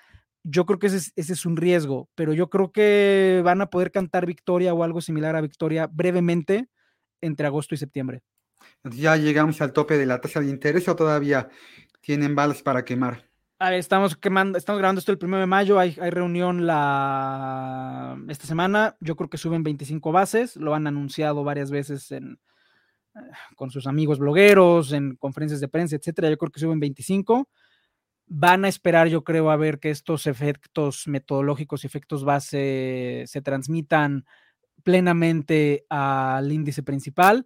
[0.43, 4.25] yo creo que ese es, un riesgo, pero yo creo que van a poder cantar
[4.25, 6.67] victoria o algo similar a victoria brevemente
[7.21, 8.21] entre agosto y septiembre.
[8.83, 11.49] ¿Ya llegamos al tope de la tasa de interés o todavía
[12.01, 13.23] tienen balas para quemar?
[13.71, 19.15] estamos quemando, estamos grabando esto el primero de mayo, hay, reunión la, esta semana, yo
[19.15, 22.39] creo que suben 25 bases, lo han anunciado varias veces en,
[23.15, 23.19] eh,
[23.55, 27.47] con sus amigos blogueros, en conferencias de prensa, etcétera, yo creo que suben 25
[28.35, 33.41] van a esperar, yo creo, a ver que estos efectos metodológicos y efectos base se
[33.43, 34.25] transmitan
[34.81, 37.45] plenamente al índice principal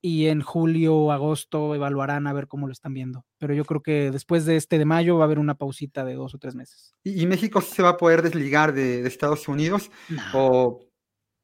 [0.00, 3.26] y en julio o agosto evaluarán a ver cómo lo están viendo.
[3.38, 6.14] Pero yo creo que después de este de mayo va a haber una pausita de
[6.14, 6.94] dos o tres meses.
[7.02, 9.90] ¿Y, México se va a poder desligar de, Estados Unidos?
[10.34, 10.86] ¿O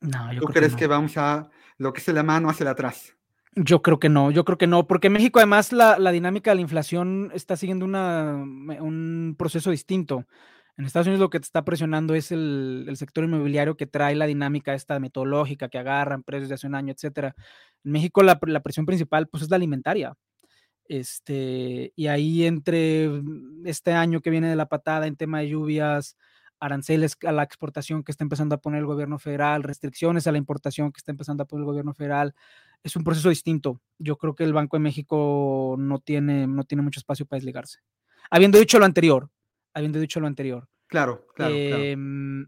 [0.03, 3.17] no, tú crees que vamos a lo que es la mano hacia atrás?
[3.57, 6.57] Yo creo que no, yo creo que no, porque en México además la, dinámica de
[6.57, 10.27] la inflación está siguiendo una, un proceso distinto.
[10.77, 14.27] En Estados Unidos lo que te está presionando es el, sector inmobiliario que trae la
[14.27, 17.35] dinámica esta metodológica que agarran precios de hace un año, etcétera.
[17.85, 20.15] En México la, la, presión principal pues es la alimentaria.
[20.87, 23.09] Este, y ahí entre
[23.65, 26.17] este año que viene de la patada en tema de lluvias,
[26.61, 30.39] aranceles a la exportación que está empezando a poner el gobierno federal, restricciones a la
[30.39, 32.35] importación que está empezando a poner el gobierno federal.
[32.85, 33.83] Es un proceso distinto.
[33.99, 37.81] Yo creo que el Banco de México no tiene, no tiene mucho espacio para desligarse.
[38.31, 39.31] Habiendo dicho lo anterior,
[39.73, 40.69] habiendo dicho lo anterior.
[40.87, 41.55] Claro, claro.
[41.55, 42.47] Em,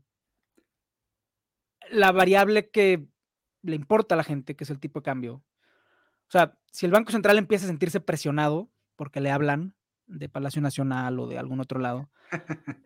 [1.91, 3.09] la variable que
[3.63, 5.43] le importa a la gente, que es el tipo de cambio.
[6.29, 9.75] O sea, si el Banco Central empieza a sentirse presionado porque le hablan
[10.07, 12.09] de Palacio Nacional o de algún otro lado,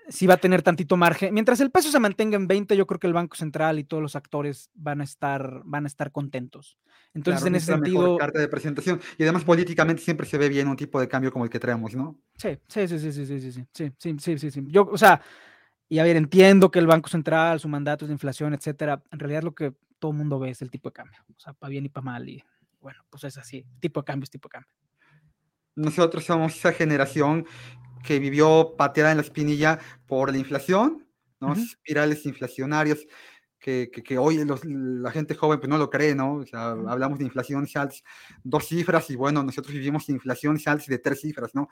[0.08, 1.32] sí va a tener tantito margen.
[1.34, 4.02] Mientras el peso se mantenga en 20, yo creo que el Banco Central y todos
[4.02, 6.78] los actores van a estar, van a estar contentos.
[7.14, 8.16] Entonces, en ese sentido.
[8.18, 9.00] Carta de presentación.
[9.18, 11.94] Y además, políticamente siempre se ve bien un tipo de cambio como el que traemos,
[11.94, 12.16] ¿no?
[12.36, 14.64] Sí, sí, sí, sí, sí, sí, sí, sí, sí, sí, sí, sí.
[14.68, 15.20] Yo, o sea,
[15.88, 19.02] y a ver, entiendo que el Banco Central, su mandato es de inflación, etcétera.
[19.10, 21.18] En realidad, lo que todo el mundo ve es el tipo de cambio.
[21.36, 22.28] O sea, para bien y para mal.
[22.28, 22.42] Y
[22.80, 23.64] bueno, pues es así.
[23.80, 24.72] Tipo de cambio es tipo de cambio.
[25.76, 27.46] Nosotros somos esa generación
[28.04, 31.06] que vivió pateada en la espinilla por la inflación,
[31.40, 31.52] ¿no?
[31.52, 33.06] Espirales inflacionarias
[33.60, 36.36] que, que, hoy la gente joven pues no lo cree, ¿no?
[36.36, 38.02] O sea, hablamos de inflación salts
[38.42, 41.68] dos cifras y bueno, nosotros vivimos inflación salts de tres cifras, ¿no?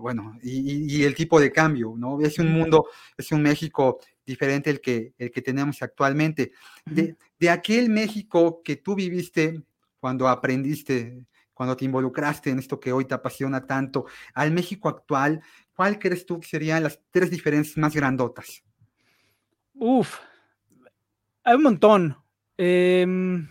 [0.00, 2.20] Bueno, y, y, el tipo de cambio, ¿no?
[2.20, 6.50] Es un mundo, es un México diferente el que, el que tenemos actualmente.
[6.84, 9.62] De, de aquel México que tú viviste
[10.00, 11.24] cuando aprendiste
[11.54, 15.40] cuando te involucraste en esto que hoy te apasiona tanto, al México actual,
[15.74, 18.62] ¿cuál crees tú que serían las tres diferencias más grandotas?
[19.74, 20.18] Uf,
[21.44, 22.16] hay un montón.
[22.56, 23.48] Em,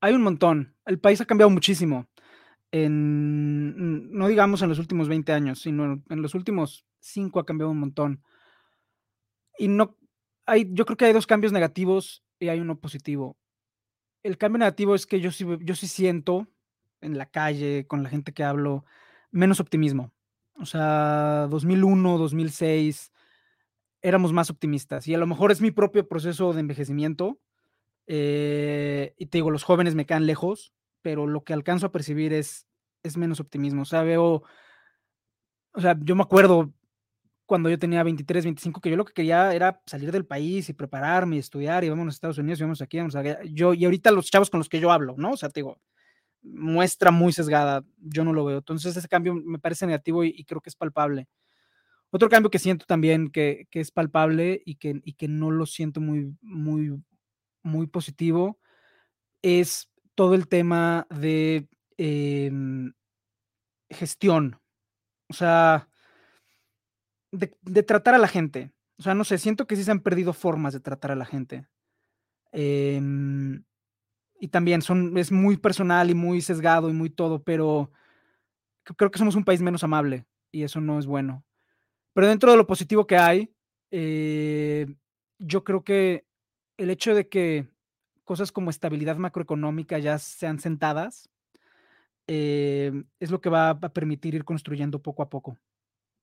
[0.00, 0.74] hay un montón.
[0.84, 2.06] El país ha cambiado muchísimo.
[2.72, 7.78] No digamos en los últimos 20 años, sino en los últimos 5 ha cambiado un
[7.78, 8.22] montón.
[9.58, 9.98] Y no
[10.46, 13.36] hay, yo creo que hay dos cambios negativos y hay uno positivo.
[14.22, 16.48] El cambio negativo es que yo sí, yo sí siento
[17.02, 18.84] en la calle, con la gente que hablo,
[19.30, 20.12] menos optimismo.
[20.54, 23.12] O sea, 2001, 2006,
[24.00, 25.06] éramos más optimistas.
[25.08, 27.38] Y a lo mejor es mi propio proceso de envejecimiento.
[28.06, 30.72] Eh, y te digo, los jóvenes me quedan lejos,
[31.02, 32.66] pero lo que alcanzo a percibir es,
[33.02, 33.82] es menos optimismo.
[33.82, 34.42] O sea, veo,
[35.72, 36.72] o sea, yo me acuerdo
[37.46, 40.72] cuando yo tenía 23, 25, que yo lo que quería era salir del país y
[40.72, 43.84] prepararme y estudiar y vamos a Estados Unidos y vamos aquí, vamos a yo y
[43.84, 45.32] ahorita los chavos con los que yo hablo, ¿no?
[45.32, 45.78] O sea, te digo,
[46.42, 48.58] muestra muy sesgada, yo no lo veo.
[48.58, 51.28] Entonces ese cambio me parece negativo y, creo que es palpable.
[52.10, 56.36] Otro cambio que siento también que, es palpable y que, que no lo siento muy,
[56.42, 57.02] muy,
[57.62, 58.58] muy positivo
[59.40, 62.92] es todo el tema de em,
[63.90, 64.60] gestión.
[65.28, 65.88] O sea,
[67.30, 68.72] de, tratar a la gente.
[68.98, 71.24] O sea, no sé, siento que sí se han perdido formas de tratar a la
[71.24, 71.66] gente.
[72.52, 73.00] Eh,
[74.42, 77.92] y también son, es muy personal y muy sesgado y muy todo, pero
[78.96, 81.44] creo que somos un país menos amable y eso no es bueno.
[82.12, 83.54] Pero dentro de lo positivo que hay,
[83.92, 84.92] eh,
[85.38, 86.26] yo creo que
[86.76, 87.68] el hecho de que
[88.24, 91.30] cosas como estabilidad macroeconómica ya sean sentadas,
[92.26, 95.56] eh, es lo que va a permitir ir construyendo poco a poco.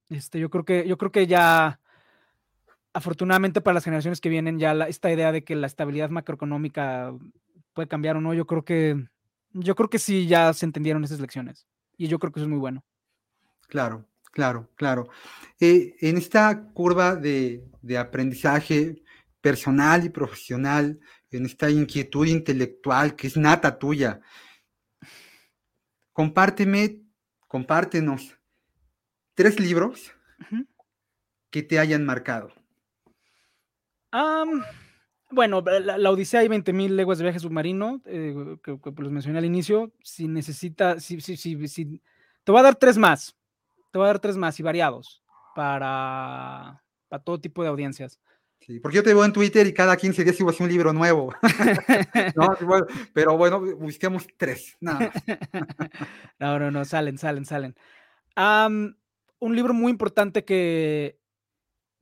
[0.10, 1.80] Este, yo creo que, yo creo que ya,
[2.92, 7.14] afortunadamente para las generaciones que vienen, ya esta idea de que la estabilidad macroeconómica
[7.80, 9.08] puede cambiar o no, yo creo que,
[9.54, 11.66] yo creo que sí ya se entendieron esas lecciones
[11.96, 12.84] y yo creo que eso es muy bueno.
[13.70, 15.08] Claro, claro, claro.
[15.62, 19.02] Eh, en esta curva de, de, aprendizaje
[19.40, 21.00] personal y profesional,
[21.32, 24.20] en esta inquietud intelectual que es nata tuya,
[26.12, 27.02] compárteme,
[27.48, 28.38] compártenos
[29.36, 30.14] tres libros
[31.50, 32.52] que te hayan marcado.
[35.32, 39.92] Bueno, la, Odisea y 20.000 leguas de viaje submarino, eh, que, los mencioné al inicio,
[40.02, 42.02] si necesita, si, si, si,
[42.44, 43.36] te voy a dar tres más,
[43.92, 45.24] te voy a dar tres más y variados
[45.56, 48.20] para, para todo tipo de audiencias.
[48.60, 51.34] Sí, porque yo te veo en Twitter y cada 15 días subes un libro nuevo.
[53.14, 55.12] pero bueno, busquemos tres, nada
[56.40, 57.76] no, no, no, salen, salen, salen.
[58.36, 61.20] un libro muy importante que,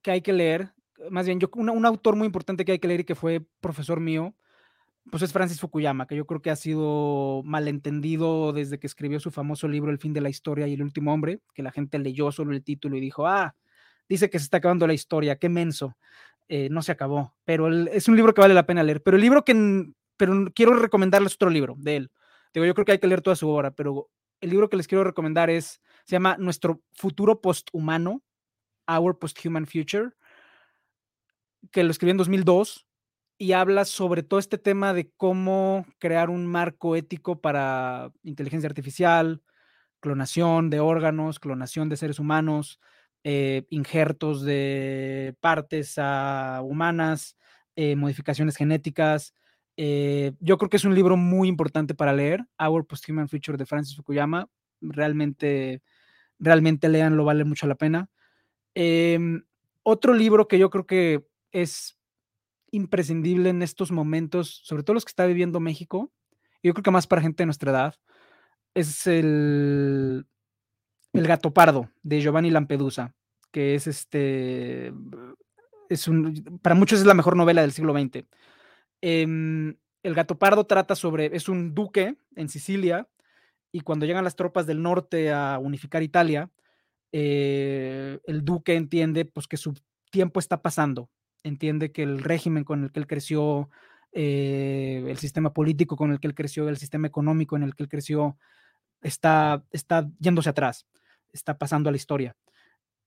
[0.02, 0.74] que hay que leer,
[1.10, 4.00] más bien, yo, un, autor muy importante que hay que leer y que fue profesor
[4.00, 4.36] mío,
[5.10, 9.32] pues es Francis Fukuyama, que yo creo que ha sido malentendido desde que escribió su
[9.32, 12.32] famoso libro El fin de la historia y el último hombre, que la gente leyó
[12.32, 13.56] solo el título y dijo, ah,
[14.10, 15.98] dice que se está acabando la historia, qué menso.
[16.50, 19.04] Eh, no se acabó, pero es un libro que vale la pena leer.
[19.04, 22.12] Pero el libro que, pero quiero recomendarles otro libro de él.
[22.54, 24.88] Digo, yo creo que hay que leer toda su obra, pero el libro que les
[24.88, 28.24] quiero recomendar es, se llama Nuestro futuro posthumano,
[28.88, 30.12] Our Posthuman Future
[31.72, 32.88] que lo escribí en 2002
[33.38, 39.42] y habla sobre todo este tema de cómo crear un marco ético para inteligencia artificial,
[40.00, 42.80] clonación de órganos, clonación de seres humanos,
[43.24, 45.98] eh, injertos de partes
[46.64, 47.36] humanas,
[47.76, 49.34] eh, modificaciones genéticas.
[49.76, 53.66] Eh, yo creo que es un libro muy importante para leer, Our Posthuman Future de
[53.66, 54.50] Francis Fukuyama.
[54.82, 55.82] Realmente,
[56.40, 58.10] realmente leanlo, vale mucho la pena.
[58.74, 59.44] Em,
[59.84, 61.26] otro libro que yo creo que
[61.62, 61.98] es
[62.72, 66.12] imprescindible en estos momentos, sobre todo los que está viviendo México,
[66.64, 67.96] yo creo que más para gente de nuestra edad,
[68.74, 70.28] es el,
[71.14, 73.16] El gato pardo, de Giovanni Lampedusa,
[73.52, 74.94] que es este,
[75.90, 78.26] es un, para muchos es la mejor novela del siglo XX.
[79.02, 83.08] Em, el gato pardo trata sobre, es un duque en Sicilia,
[83.72, 86.50] y cuando llegan las tropas del norte a unificar Italia,
[87.12, 89.74] eh, el duque entiende pues que su
[90.12, 91.10] tiempo está pasando,
[91.44, 93.70] entiende que el régimen con el que él creció,
[94.12, 97.84] eh, el sistema político con el que él creció, el sistema económico en el que
[97.84, 98.38] él creció,
[99.02, 100.88] está, está yéndose atrás,
[101.34, 102.36] está pasando a la historia.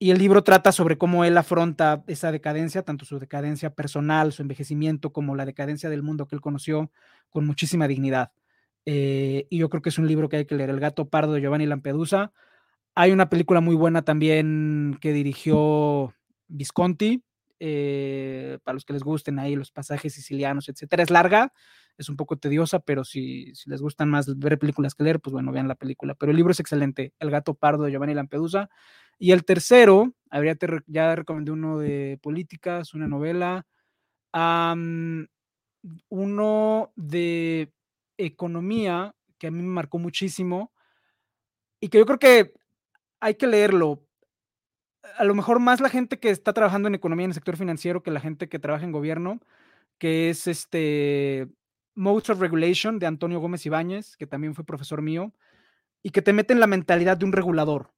[0.03, 4.41] Y el libro trata sobre cómo él afronta esa decadencia, tanto su decadencia personal, su
[4.41, 6.91] envejecimiento, como la decadencia del mundo que él conoció,
[7.28, 8.33] con muchísima dignidad.
[8.87, 11.35] Eh, y yo creo que es un libro que hay que leer, El gato pardo
[11.35, 12.33] de Giovanni Lampedusa.
[12.95, 16.14] Hay una película muy buena también que dirigió
[16.49, 17.22] Visconti,
[17.61, 21.02] eh, para los que les gusten ahí los pasajes sicilianos, etcétera.
[21.02, 21.52] Es larga,
[21.98, 25.52] es un poco tediosa, pero si, les gustan más ver películas que leer, pues bueno,
[25.52, 26.14] vean la película.
[26.14, 28.70] Pero el libro es excelente, El gato pardo de Giovanni Lampedusa.
[29.18, 30.56] Y el tercero, habría
[30.86, 33.66] ya recomendé uno de políticas, una novela,
[36.08, 37.72] uno de
[38.16, 40.72] economía que a mí me marcó muchísimo
[41.80, 42.54] y que yo creo que
[43.20, 44.02] hay que leerlo.
[45.18, 48.02] A lo mejor más la gente que está trabajando en economía en el sector financiero
[48.02, 49.40] que la gente que trabaja en gobierno,
[49.98, 51.48] que es este
[51.94, 55.32] Modes of Regulation de Antonio Gómez Ibáñez, que también fue profesor mío,
[56.02, 57.92] y que te mete en la mentalidad de un regulador.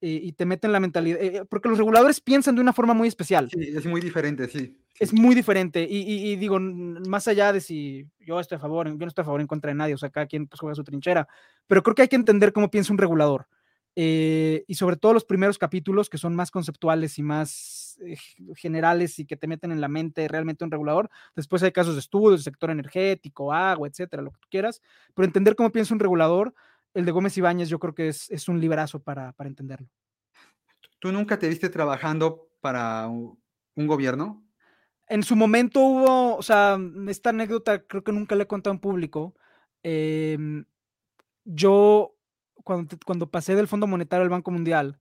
[0.00, 2.72] Eh, y te mete en la mentalidad, eh, eh, porque los reguladores piensan de una
[2.72, 3.48] forma muy especial.
[3.50, 4.76] Sí, es muy diferente, sí.
[4.98, 5.86] Es muy diferente.
[5.88, 9.40] Y, digo, más allá de si yo estoy a favor, yo no estoy a favor
[9.40, 11.28] en contra de nadie, o sea, cada quien pues, juega su trinchera,
[11.66, 13.46] pero creo que hay que entender cómo piensa un regulador.
[13.94, 18.16] Eh, y sobre todo los primeros capítulos que son más conceptuales y más eh,
[18.56, 21.10] generales y que te meten en la mente realmente un regulador.
[21.36, 24.80] Después hay casos de estudios, sector energético, agua, etcétera, lo que tú quieras.
[25.14, 26.54] Pero entender cómo piensa un regulador,
[26.94, 29.88] el de Gómez Ibáñez, yo creo que es, es un librazo para, para entenderlo.
[30.98, 33.36] ¿Tú nunca te viste trabajando para un
[33.74, 34.44] gobierno?
[35.08, 36.78] En su momento hubo, o sea,
[37.08, 39.34] esta anécdota creo que nunca le he contado en público.
[39.82, 40.64] Em,
[41.44, 42.14] yo
[42.62, 44.98] cuando, pasé del Fondo Monetario al Banco Mundial,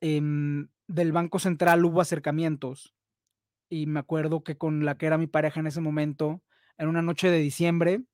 [0.00, 2.94] em, del Banco Central hubo acercamientos.
[3.68, 6.42] Y me acuerdo que con la que era mi pareja en ese momento,
[6.78, 8.04] en una noche de diciembre,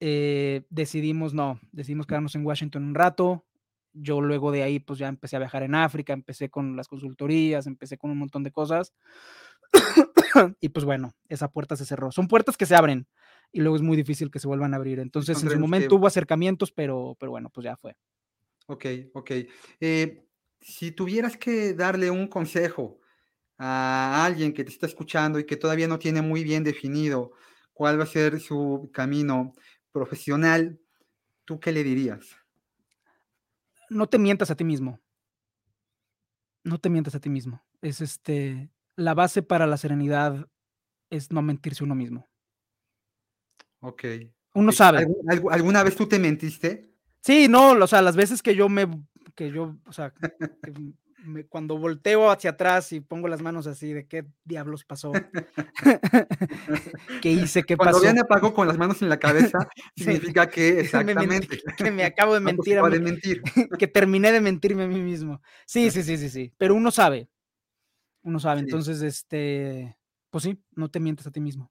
[0.00, 3.44] eh, decidimos, no, decidimos quedarnos en Washington un rato.
[3.92, 7.66] Yo luego de ahí, pues ya empecé a viajar en África, empecé con las consultorías,
[7.66, 8.94] empecé con un montón de cosas.
[10.60, 12.12] y pues bueno, esa puerta se cerró.
[12.12, 13.06] Son puertas que se abren
[13.52, 14.98] y luego es muy difícil que se vuelvan a abrir.
[14.98, 17.96] Entonces, en su momento hubo acercamientos, pero, pero bueno, pues ya fue.
[18.66, 19.30] Ok, ok.
[19.80, 20.24] Eh,
[20.60, 23.00] si tuvieras que darle un consejo
[23.56, 27.32] a alguien que te está escuchando y que todavía no tiene muy bien definido
[27.72, 29.52] cuál va a ser su camino
[29.90, 30.78] profesional,
[31.44, 32.36] ¿tú qué le dirías?
[33.90, 35.00] No te mientas a ti mismo.
[36.62, 37.64] No te mientas a ti mismo.
[37.80, 40.48] Es este, la base para la serenidad
[41.10, 42.27] es no mentirse uno mismo.
[43.80, 44.04] Ok.
[44.54, 45.06] Uno sabe.
[45.50, 46.92] ¿Alguna vez tú te mentiste?
[47.20, 48.88] Sí, no, o sea, las veces que yo me,
[49.34, 50.12] que yo, o sea,
[51.48, 55.12] cuando volteo hacia atrás y pongo las manos así, ¿de qué diablos pasó?
[57.22, 57.64] ¿Qué hice?
[57.64, 58.00] ¿Qué pasó?
[58.00, 59.58] Cuando apago con las manos en la cabeza,
[59.96, 61.60] significa que exactamente.
[61.76, 62.78] que me acabo de mentir.
[62.78, 63.42] A de mentir.
[63.78, 65.40] que terminé de mentirme a mí mismo.
[65.66, 66.54] Sí, sí, sí, sí, sí.
[66.56, 67.28] Pero uno sabe.
[68.22, 68.60] Uno sabe.
[68.60, 69.96] Entonces, este,
[70.30, 71.70] pues sí, no te mientes a ti mismo.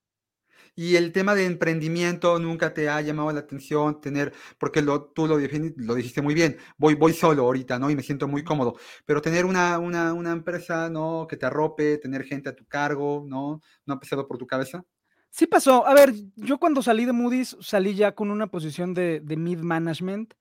[0.80, 5.26] Y el tema de emprendimiento nunca te ha llamado la atención tener, porque lo, tú
[5.26, 7.90] lo, lo dijiste muy bien, voy, voy solo ahorita, ¿no?
[7.90, 11.26] Y me siento muy cómodo, pero tener una, una, una empresa, ¿no?
[11.28, 13.60] Que te arrope, tener gente a tu cargo, ¿no?
[13.88, 14.84] ¿No ha pasado por tu cabeza?
[15.32, 15.88] Sí pasó.
[15.88, 19.58] A ver, yo cuando salí de Moody's salí ya con una posición de, de mid
[19.58, 20.36] management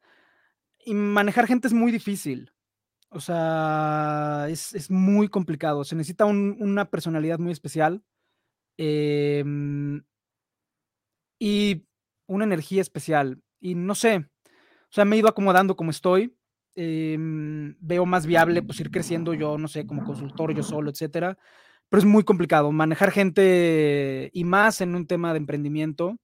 [0.84, 2.52] y manejar gente es muy difícil.
[3.08, 5.82] O sea, es, es muy complicado.
[5.82, 8.04] Se necesita un, una personalidad muy especial.
[8.76, 9.42] Eh,
[11.38, 11.86] y
[12.26, 13.40] una energía especial.
[13.60, 14.26] Y no sé,
[14.90, 16.36] o sea, me he ido acomodando como estoy.
[16.74, 21.38] Em, veo más viable pues ir creciendo yo, no sé, como consultor yo solo, etcétera.
[21.88, 26.16] Pero es muy complicado manejar gente y más en un tema de emprendimiento.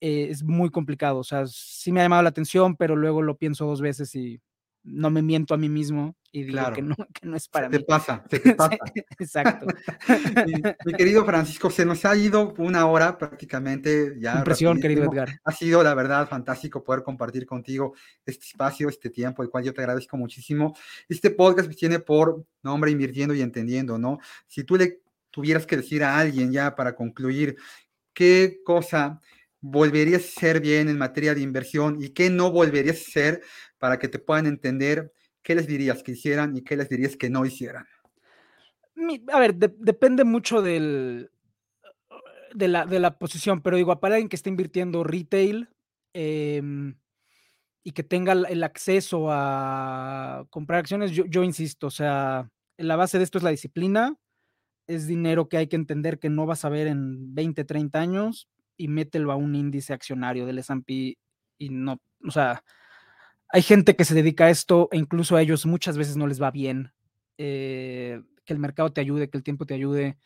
[0.00, 1.18] Eh, es muy complicado.
[1.18, 4.40] O sea, sí me ha llamado la atención, pero luego lo pienso dos veces y
[4.84, 7.70] no me miento a mí mismo y digo que, no, que, no, es para se
[7.70, 7.78] mí.
[7.78, 8.76] Te pasa, se te pasa.
[9.18, 9.66] exacto.
[10.84, 14.16] mi, querido Francisco, se nos ha ido una hora prácticamente.
[14.18, 15.40] Ya Impresión, querido Edgar.
[15.44, 17.94] Ha sido, la verdad, fantástico poder compartir contigo
[18.26, 20.76] este espacio, este tiempo, el cual yo te agradezco muchísimo.
[21.08, 24.18] Este podcast tiene por nombre Invirtiendo y Entendiendo, ¿no?
[24.48, 27.56] Si tú le tuvieras que decir a alguien ya para concluir,
[28.12, 29.20] ¿qué cosa
[29.66, 33.42] volverías a ser bien en materia de inversión y qué no volverías a ser
[33.78, 35.12] para que te puedan entender
[35.44, 37.86] ¿qué les dirías que hicieran y qué les dirías que no hicieran?
[39.32, 41.30] A ver, depende mucho del,
[42.54, 45.68] de, la, de la posición, pero digo, para alguien que esté invirtiendo retail
[46.14, 46.96] em,
[47.84, 53.18] y que tenga el acceso a comprar acciones, yo, yo insisto, o sea, la base
[53.18, 54.16] de esto es la disciplina,
[54.86, 58.48] es dinero que hay que entender que no vas a ver en 20, 30 años
[58.76, 61.18] y mételo a un índice accionario del S&P
[61.58, 62.64] y no, o sea,
[63.48, 66.42] hay gente que se dedica a esto e incluso a ellos muchas veces no les
[66.42, 66.92] va bien.
[67.38, 70.18] Eh, que el mercado te ayude, que el tiempo te ayude.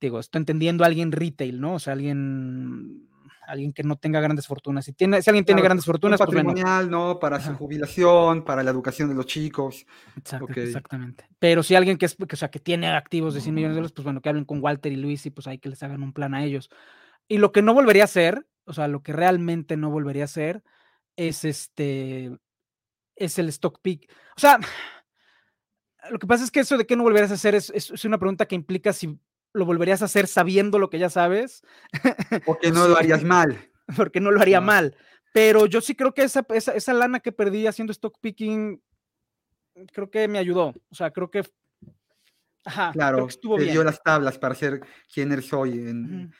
[0.00, 1.74] Digo, estoy entendiendo a alguien retail, ¿no?
[1.74, 3.08] O sea, alguien
[3.46, 4.84] alguien que no tenga grandes fortunas.
[4.84, 7.18] Si, tiene, si alguien tiene grandes fortunas, pues patrimonial, ¿no?
[7.18, 9.86] Para su jubilación, para la educación de los chicos.
[10.16, 11.26] Exactamente.
[11.38, 13.80] Pero si alguien que es, que, o sea, que tiene activos de 100 millones de
[13.80, 16.02] dólares, pues bueno, que hablen con Walter y Luis y pues hay que les hagan
[16.02, 16.70] un plan a ellos.
[17.28, 20.26] Y lo que no volvería a hacer, o sea, lo que realmente no volvería a
[20.26, 20.62] hacer
[21.16, 22.36] es este
[23.16, 24.10] es el stock pick.
[24.36, 24.58] O sea,
[26.10, 28.18] lo que pasa es que eso de qué no volverías a hacer es, es, una
[28.18, 29.18] pregunta que implica si
[29.52, 31.62] lo volverías a hacer sabiendo lo que ya sabes.
[32.44, 33.70] Porque no lo harías mal.
[33.96, 34.96] Porque no lo haría mal.
[35.32, 38.80] Pero yo sí creo que esa, esa, esa, lana que perdí haciendo stock picking,
[39.92, 40.74] creo que me ayudó.
[40.90, 41.42] O sea, creo que.
[42.64, 44.80] Ajá, claro, estuvo te dio las tablas para ser
[45.12, 46.32] quien eres hoy en,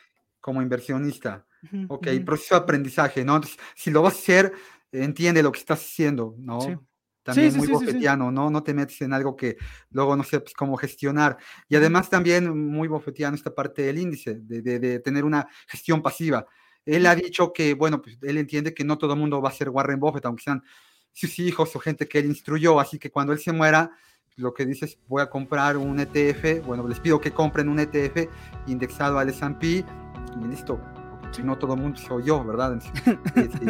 [0.44, 1.46] como inversionista.
[1.88, 3.40] ok, proceso de aprendizaje, ¿no?
[3.74, 4.52] si lo vas a hacer,
[4.92, 6.86] entiende lo que estás haciendo, ¿no?
[7.22, 8.50] También muy bofetiano, ¿no?
[8.50, 9.56] No te metes en algo que
[9.88, 11.38] luego no sepas cómo gestionar.
[11.66, 16.46] Y además también muy bofetiano esta parte del índice, de, de, tener una gestión pasiva.
[16.84, 19.52] Él ha dicho que, bueno, pues él entiende que no todo el mundo va a
[19.52, 20.62] ser Warren Buffett, aunque sean
[21.10, 23.92] sus hijos o gente que él instruyó, así que cuando él se muera,
[24.36, 27.78] lo que dice es voy a comprar un ETF, bueno, les pido que compren un
[27.78, 28.28] ETF
[28.66, 29.86] indexado al S&P
[30.40, 30.80] y listo,
[31.42, 32.78] no todo el mundo soy yo, ¿verdad?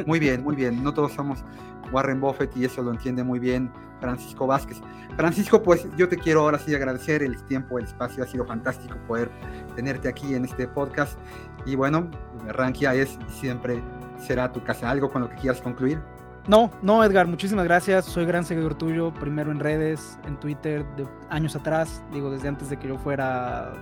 [0.07, 1.45] muy bien, muy bien, no todos somos
[1.93, 4.81] Warren Buffett y eso lo entiende muy bien Francisco Vázquez.
[5.17, 8.97] Francisco, pues yo te quiero ahora sí agradecer el tiempo, el espacio, ha sido fantástico
[9.07, 9.31] poder
[9.77, 11.19] tenerte aquí en este podcast
[11.65, 12.11] y bueno,
[12.49, 13.83] Rankia es siempre
[14.19, 14.91] será tu casa.
[14.91, 16.01] ¿Algo con lo que quieras concluir?
[16.47, 18.05] No, no, Edgar, muchísimas gracias.
[18.05, 22.69] Soy gran seguidor tuyo, primero en redes, en Twitter, de años atrás, digo, desde antes
[22.69, 23.73] de que yo fuera,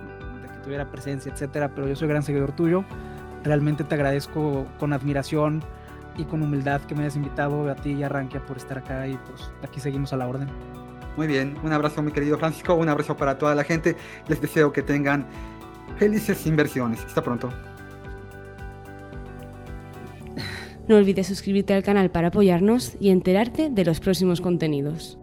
[0.63, 2.83] tuviera presencia, etcétera, pero yo soy gran seguidor tuyo.
[3.43, 5.63] Realmente te agradezco con admiración
[6.17, 9.07] y con humildad que me hayas invitado a ti y a Rankia por estar acá
[9.07, 10.47] y pues aquí seguimos a la orden.
[11.17, 13.95] Muy bien, un abrazo mi querido Francisco, un abrazo para toda la gente.
[14.27, 15.27] Les deseo que tengan
[15.97, 17.03] felices inversiones.
[17.05, 17.49] Hasta pronto.
[20.87, 25.17] No olvides suscribirte al canal para apoyarnos y enterarte de los próximos contenidos.